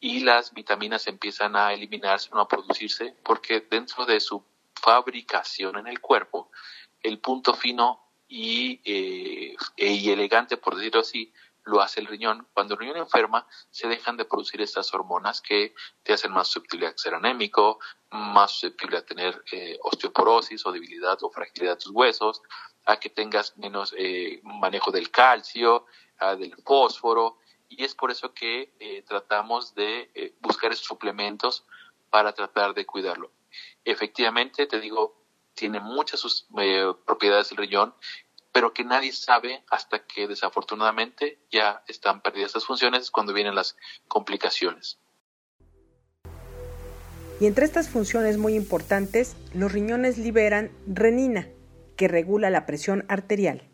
y 0.00 0.20
las 0.20 0.52
vitaminas 0.52 1.06
empiezan 1.06 1.54
a 1.56 1.72
eliminarse, 1.72 2.30
a 2.32 2.48
producirse, 2.48 3.14
porque 3.22 3.60
dentro 3.60 4.06
de 4.06 4.18
su 4.20 4.42
fabricación 4.74 5.78
en 5.78 5.86
el 5.86 6.00
cuerpo, 6.00 6.50
el 7.02 7.18
punto 7.18 7.54
fino 7.54 8.00
y, 8.28 8.80
eh, 8.84 9.56
y 9.76 10.10
elegante, 10.10 10.56
por 10.56 10.76
decirlo 10.76 11.00
así, 11.00 11.32
lo 11.66 11.80
hace 11.80 12.00
el 12.00 12.06
riñón. 12.06 12.48
Cuando 12.54 12.74
el 12.74 12.80
riñón 12.80 12.96
enferma, 12.96 13.46
se 13.70 13.88
dejan 13.88 14.16
de 14.16 14.24
producir 14.24 14.62
estas 14.62 14.92
hormonas 14.94 15.40
que 15.40 15.74
te 16.02 16.12
hacen 16.12 16.32
más 16.32 16.48
susceptible 16.48 16.86
a 16.86 16.96
ser 16.96 17.14
anémico, 17.14 17.78
más 18.10 18.52
susceptible 18.52 18.98
a 18.98 19.04
tener 19.04 19.42
eh, 19.52 19.76
osteoporosis 19.82 20.64
o 20.64 20.72
debilidad 20.72 21.18
o 21.22 21.30
fragilidad 21.30 21.72
de 21.72 21.82
tus 21.82 21.92
huesos, 21.92 22.40
a 22.86 22.98
que 22.98 23.10
tengas 23.10 23.56
menos 23.58 23.94
eh, 23.98 24.40
manejo 24.44 24.90
del 24.90 25.10
calcio, 25.10 25.86
del 26.38 26.54
fósforo, 26.64 27.38
y 27.68 27.84
es 27.84 27.94
por 27.94 28.10
eso 28.10 28.32
que 28.32 28.72
eh, 28.78 29.02
tratamos 29.02 29.74
de 29.74 30.34
buscar 30.40 30.72
esos 30.72 30.86
suplementos 30.86 31.66
para 32.10 32.32
tratar 32.32 32.72
de 32.74 32.86
cuidarlo. 32.86 33.32
Efectivamente, 33.84 34.66
te 34.66 34.80
digo, 34.80 35.20
tiene 35.54 35.80
muchas 35.80 36.20
sus, 36.20 36.46
propiedades 37.04 37.50
el 37.50 37.58
riñón 37.58 37.94
pero 38.56 38.72
que 38.72 38.84
nadie 38.84 39.12
sabe 39.12 39.62
hasta 39.70 40.06
que 40.06 40.26
desafortunadamente 40.26 41.40
ya 41.50 41.82
están 41.88 42.22
perdidas 42.22 42.52
esas 42.52 42.64
funciones 42.64 43.10
cuando 43.10 43.34
vienen 43.34 43.54
las 43.54 43.76
complicaciones. 44.08 44.98
Y 47.38 47.44
entre 47.44 47.66
estas 47.66 47.90
funciones 47.90 48.38
muy 48.38 48.54
importantes, 48.54 49.36
los 49.52 49.70
riñones 49.70 50.16
liberan 50.16 50.70
renina, 50.86 51.50
que 51.98 52.08
regula 52.08 52.48
la 52.48 52.64
presión 52.64 53.04
arterial. 53.10 53.68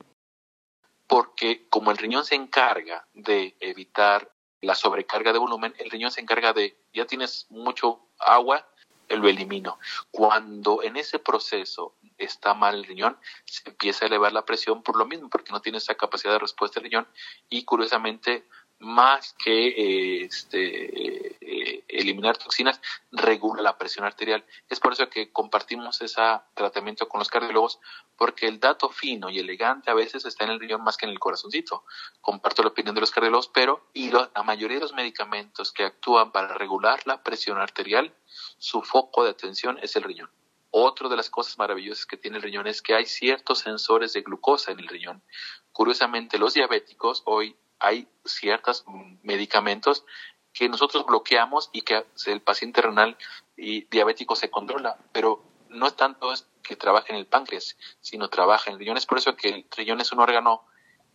Porque 1.07 1.68
como 1.68 1.92
el 1.92 1.99
riñón 1.99 2.25
se 2.25 2.35
encarga 2.35 3.07
de 3.14 3.55
evitar 3.61 4.33
la 4.61 4.75
sobrecarga 4.75 5.33
de 5.33 5.38
volumen, 5.38 5.75
el 5.79 5.92
riñón 5.92 6.11
se 6.11 6.23
encarga 6.23 6.53
de, 6.53 6.77
ya 6.92 7.07
tienes 7.07 7.47
mucho 7.51 8.09
agua, 8.18 8.66
lo 9.16 9.29
elimino. 9.29 9.79
Cuando 10.11 10.83
en 10.83 10.96
ese 10.96 11.18
proceso 11.18 11.94
está 12.18 12.55
mal 12.55 12.77
el 12.77 12.85
riñón, 12.85 13.18
se 13.44 13.68
empieza 13.68 14.05
a 14.05 14.09
elevar 14.09 14.33
la 14.33 14.44
presión 14.44 14.83
por 14.83 14.96
lo 14.96 15.07
mismo, 15.07 15.29
porque 15.29 15.53
no 15.53 15.61
tiene 15.61 15.79
esa 15.79 15.94
capacidad 15.94 16.33
de 16.33 16.38
respuesta 16.38 16.81
del 16.81 16.90
riñón 16.90 17.09
y 17.48 17.64
curiosamente 17.64 18.46
más 18.83 19.35
que 19.35 19.68
eh, 19.68 20.25
este, 20.25 21.37
eh, 21.40 21.85
eliminar 21.88 22.37
toxinas, 22.37 22.81
regula 23.12 23.62
la 23.62 23.79
presión 23.79 24.05
arterial. 24.05 24.45
Es 24.68 24.81
por 24.81 24.92
eso 24.92 25.09
que 25.09 25.31
compartimos 25.31 26.03
ese 26.03 26.21
tratamiento 26.55 27.09
con 27.09 27.21
los 27.21 27.29
cardiólogos, 27.29 27.79
porque 28.16 28.49
el 28.49 28.59
dato 28.59 28.88
fino 28.90 29.31
y 29.31 29.38
elegante 29.38 29.90
a 29.90 29.95
veces 29.95 30.25
está 30.25 30.45
en 30.45 30.51
el 30.51 30.61
riñón 30.61 30.83
más 30.83 30.97
que 30.97 31.07
en 31.07 31.12
el 31.12 31.21
corazoncito. 31.21 31.85
Comparto 32.21 32.62
la 32.62 32.71
opinión 32.71 32.95
de 32.95 33.01
los 33.01 33.12
cardiólogos, 33.12 33.49
pero 33.49 33.88
y 33.92 34.11
la 34.11 34.31
mayoría 34.45 34.79
de 34.79 34.83
los 34.83 34.95
medicamentos 34.95 35.73
que 35.73 35.85
actúan 35.85 36.33
para 36.33 36.55
regular 36.55 37.07
la 37.07 37.23
presión 37.23 37.59
arterial, 37.59 38.12
su 38.59 38.83
foco 38.83 39.25
de 39.25 39.31
atención 39.31 39.79
es 39.81 39.95
el 39.97 40.03
riñón. 40.03 40.31
Otra 40.71 41.09
de 41.09 41.16
las 41.16 41.31
cosas 41.31 41.59
maravillosas 41.59 42.07
que 42.07 42.16
tiene 42.16 42.38
el 42.38 42.42
riñón 42.42 42.66
es 42.66 42.83
que 42.83 42.95
hay 42.95 43.05
ciertos 43.05 43.61
sensores 43.61 44.14
de 44.14 44.23
glucosa 44.23 44.73
en 44.73 44.81
el 44.81 44.88
riñón. 44.88 45.23
Curiosamente, 45.71 46.38
los 46.38 46.55
diabéticos 46.55 47.23
hoy 47.27 47.57
hay 47.83 48.09
ciertos 48.25 48.85
medicamentos 49.23 50.05
que 50.53 50.68
nosotros 50.68 51.05
bloqueamos 51.05 51.71
y 51.73 51.83
que 51.83 52.07
el 52.27 52.40
paciente 52.40 52.81
renal 52.81 53.16
y 53.57 53.85
diabético 53.85 54.37
se 54.37 54.51
controla, 54.51 54.99
pero 55.12 55.42
no 55.68 55.87
es 55.87 55.97
tanto 55.97 56.33
que 56.62 56.77
trabaje 56.77 57.12
en 57.12 57.18
el 57.18 57.27
páncreas, 57.27 57.77
sino 58.01 58.29
trabaja 58.29 58.71
en 58.71 58.75
el 58.75 58.79
riñón. 58.79 58.97
Es 58.97 59.07
por 59.07 59.18
eso 59.18 59.35
que 59.35 59.49
el 59.49 59.66
riñón 59.77 60.01
es 60.01 60.12
un 60.12 60.21
órgano 60.21 60.64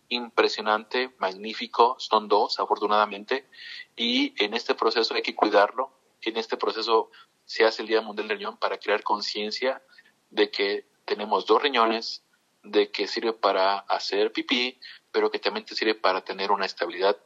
impresionante, 0.08 1.14
magnífico, 1.18 1.96
son 1.98 2.28
dos 2.28 2.60
afortunadamente, 2.60 3.48
y 3.96 4.34
en 4.42 4.54
este 4.54 4.74
proceso 4.74 5.14
hay 5.14 5.22
que 5.22 5.34
cuidarlo, 5.34 5.92
en 6.22 6.36
este 6.36 6.56
proceso 6.56 7.10
se 7.44 7.64
hace 7.64 7.82
el 7.82 7.88
Día 7.88 8.02
Mundial 8.02 8.28
del 8.28 8.38
Riñón 8.38 8.56
para 8.58 8.78
crear 8.78 9.02
conciencia 9.02 9.82
de 10.30 10.50
que 10.50 10.86
tenemos 11.04 11.46
dos 11.46 11.62
riñones, 11.62 12.24
de 12.62 12.90
que 12.90 13.06
sirve 13.06 13.32
para 13.32 13.78
hacer 13.78 14.32
pipí, 14.32 14.78
pero 15.12 15.30
que 15.30 15.38
también 15.38 15.66
te 15.66 15.74
sirve 15.74 15.94
para 15.94 16.22
tener 16.22 16.50
una 16.50 16.66
estabilidad 16.66 17.16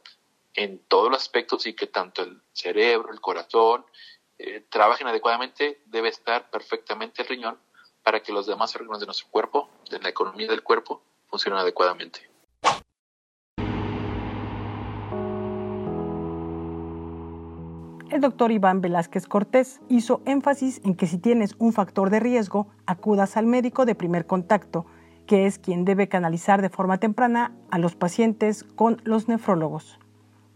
en 0.55 0.79
todos 0.87 1.09
los 1.09 1.21
aspectos 1.21 1.65
y 1.65 1.73
que 1.73 1.87
tanto 1.87 2.23
el 2.23 2.41
cerebro, 2.53 3.11
el 3.11 3.21
corazón, 3.21 3.85
eh, 4.37 4.65
trabajen 4.69 5.07
adecuadamente, 5.07 5.81
debe 5.85 6.09
estar 6.09 6.49
perfectamente 6.49 7.21
el 7.21 7.27
riñón 7.27 7.57
para 8.03 8.21
que 8.21 8.33
los 8.33 8.45
demás 8.45 8.75
órganos 8.75 8.99
de 8.99 9.05
nuestro 9.05 9.27
cuerpo, 9.29 9.69
de 9.89 9.99
la 9.99 10.09
economía 10.09 10.47
del 10.47 10.63
cuerpo, 10.63 11.01
funcionen 11.27 11.59
adecuadamente. 11.59 12.33
El 18.13 18.21
doctor 18.21 18.51
Iván 18.51 18.79
Velázquez 18.79 19.25
Cortés 19.25 19.81
hizo 19.89 20.21
énfasis 20.25 20.81
en 20.83 20.95
que 20.95 21.07
si 21.07 21.17
tienes 21.17 21.55
un 21.57 21.73
factor 21.73 22.11
de 22.11 22.19
riesgo, 22.19 22.67
acudas 22.85 23.37
al 23.37 23.47
médico 23.47 23.85
de 23.85 23.95
primer 23.95 24.27
contacto, 24.27 24.85
que 25.27 25.45
es 25.45 25.59
quien 25.59 25.85
debe 25.85 26.09
canalizar 26.09 26.61
de 26.61 26.69
forma 26.69 26.97
temprana 26.97 27.55
a 27.71 27.77
los 27.77 27.95
pacientes 27.95 28.63
con 28.63 29.01
los 29.03 29.27
nefrólogos. 29.27 29.99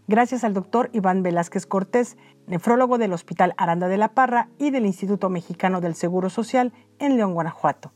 Gracias 0.06 0.44
al 0.44 0.54
doctor 0.54 0.88
Iván 0.92 1.22
Velázquez 1.22 1.66
Cortés, 1.66 2.16
nefrólogo 2.46 2.96
del 2.96 3.12
Hospital 3.12 3.54
Aranda 3.58 3.88
de 3.88 3.98
la 3.98 4.14
Parra 4.14 4.48
y 4.58 4.70
del 4.70 4.86
Instituto 4.86 5.28
Mexicano 5.28 5.80
del 5.80 5.94
Seguro 5.94 6.30
Social 6.30 6.72
en 6.98 7.16
León, 7.16 7.34
Guanajuato. 7.34 7.92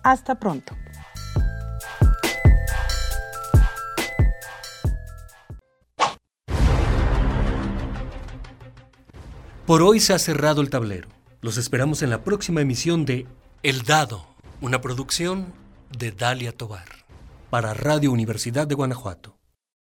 Hasta 0.03 0.41
pronto. 0.41 0.75
Por 9.67 9.83
hoy 9.83 10.01
se 10.01 10.15
ha 10.15 10.19
cerrado 10.19 10.63
el 10.63 10.69
tablero. 10.69 11.07
Los 11.43 11.59
esperamos 11.59 12.03
en 12.03 12.11
la 12.11 12.25
próxima 12.25 12.61
emisión 12.61 13.05
de 13.05 13.29
El 13.63 13.83
Dado, 13.83 14.27
una 14.61 14.81
producción 14.81 15.53
de 15.97 16.11
Dalia 16.11 16.51
Tobar 16.51 16.89
para 17.51 17.73
Radio 17.73 18.11
Universidad 18.11 18.67
de 18.67 18.75
Guanajuato. 18.75 19.36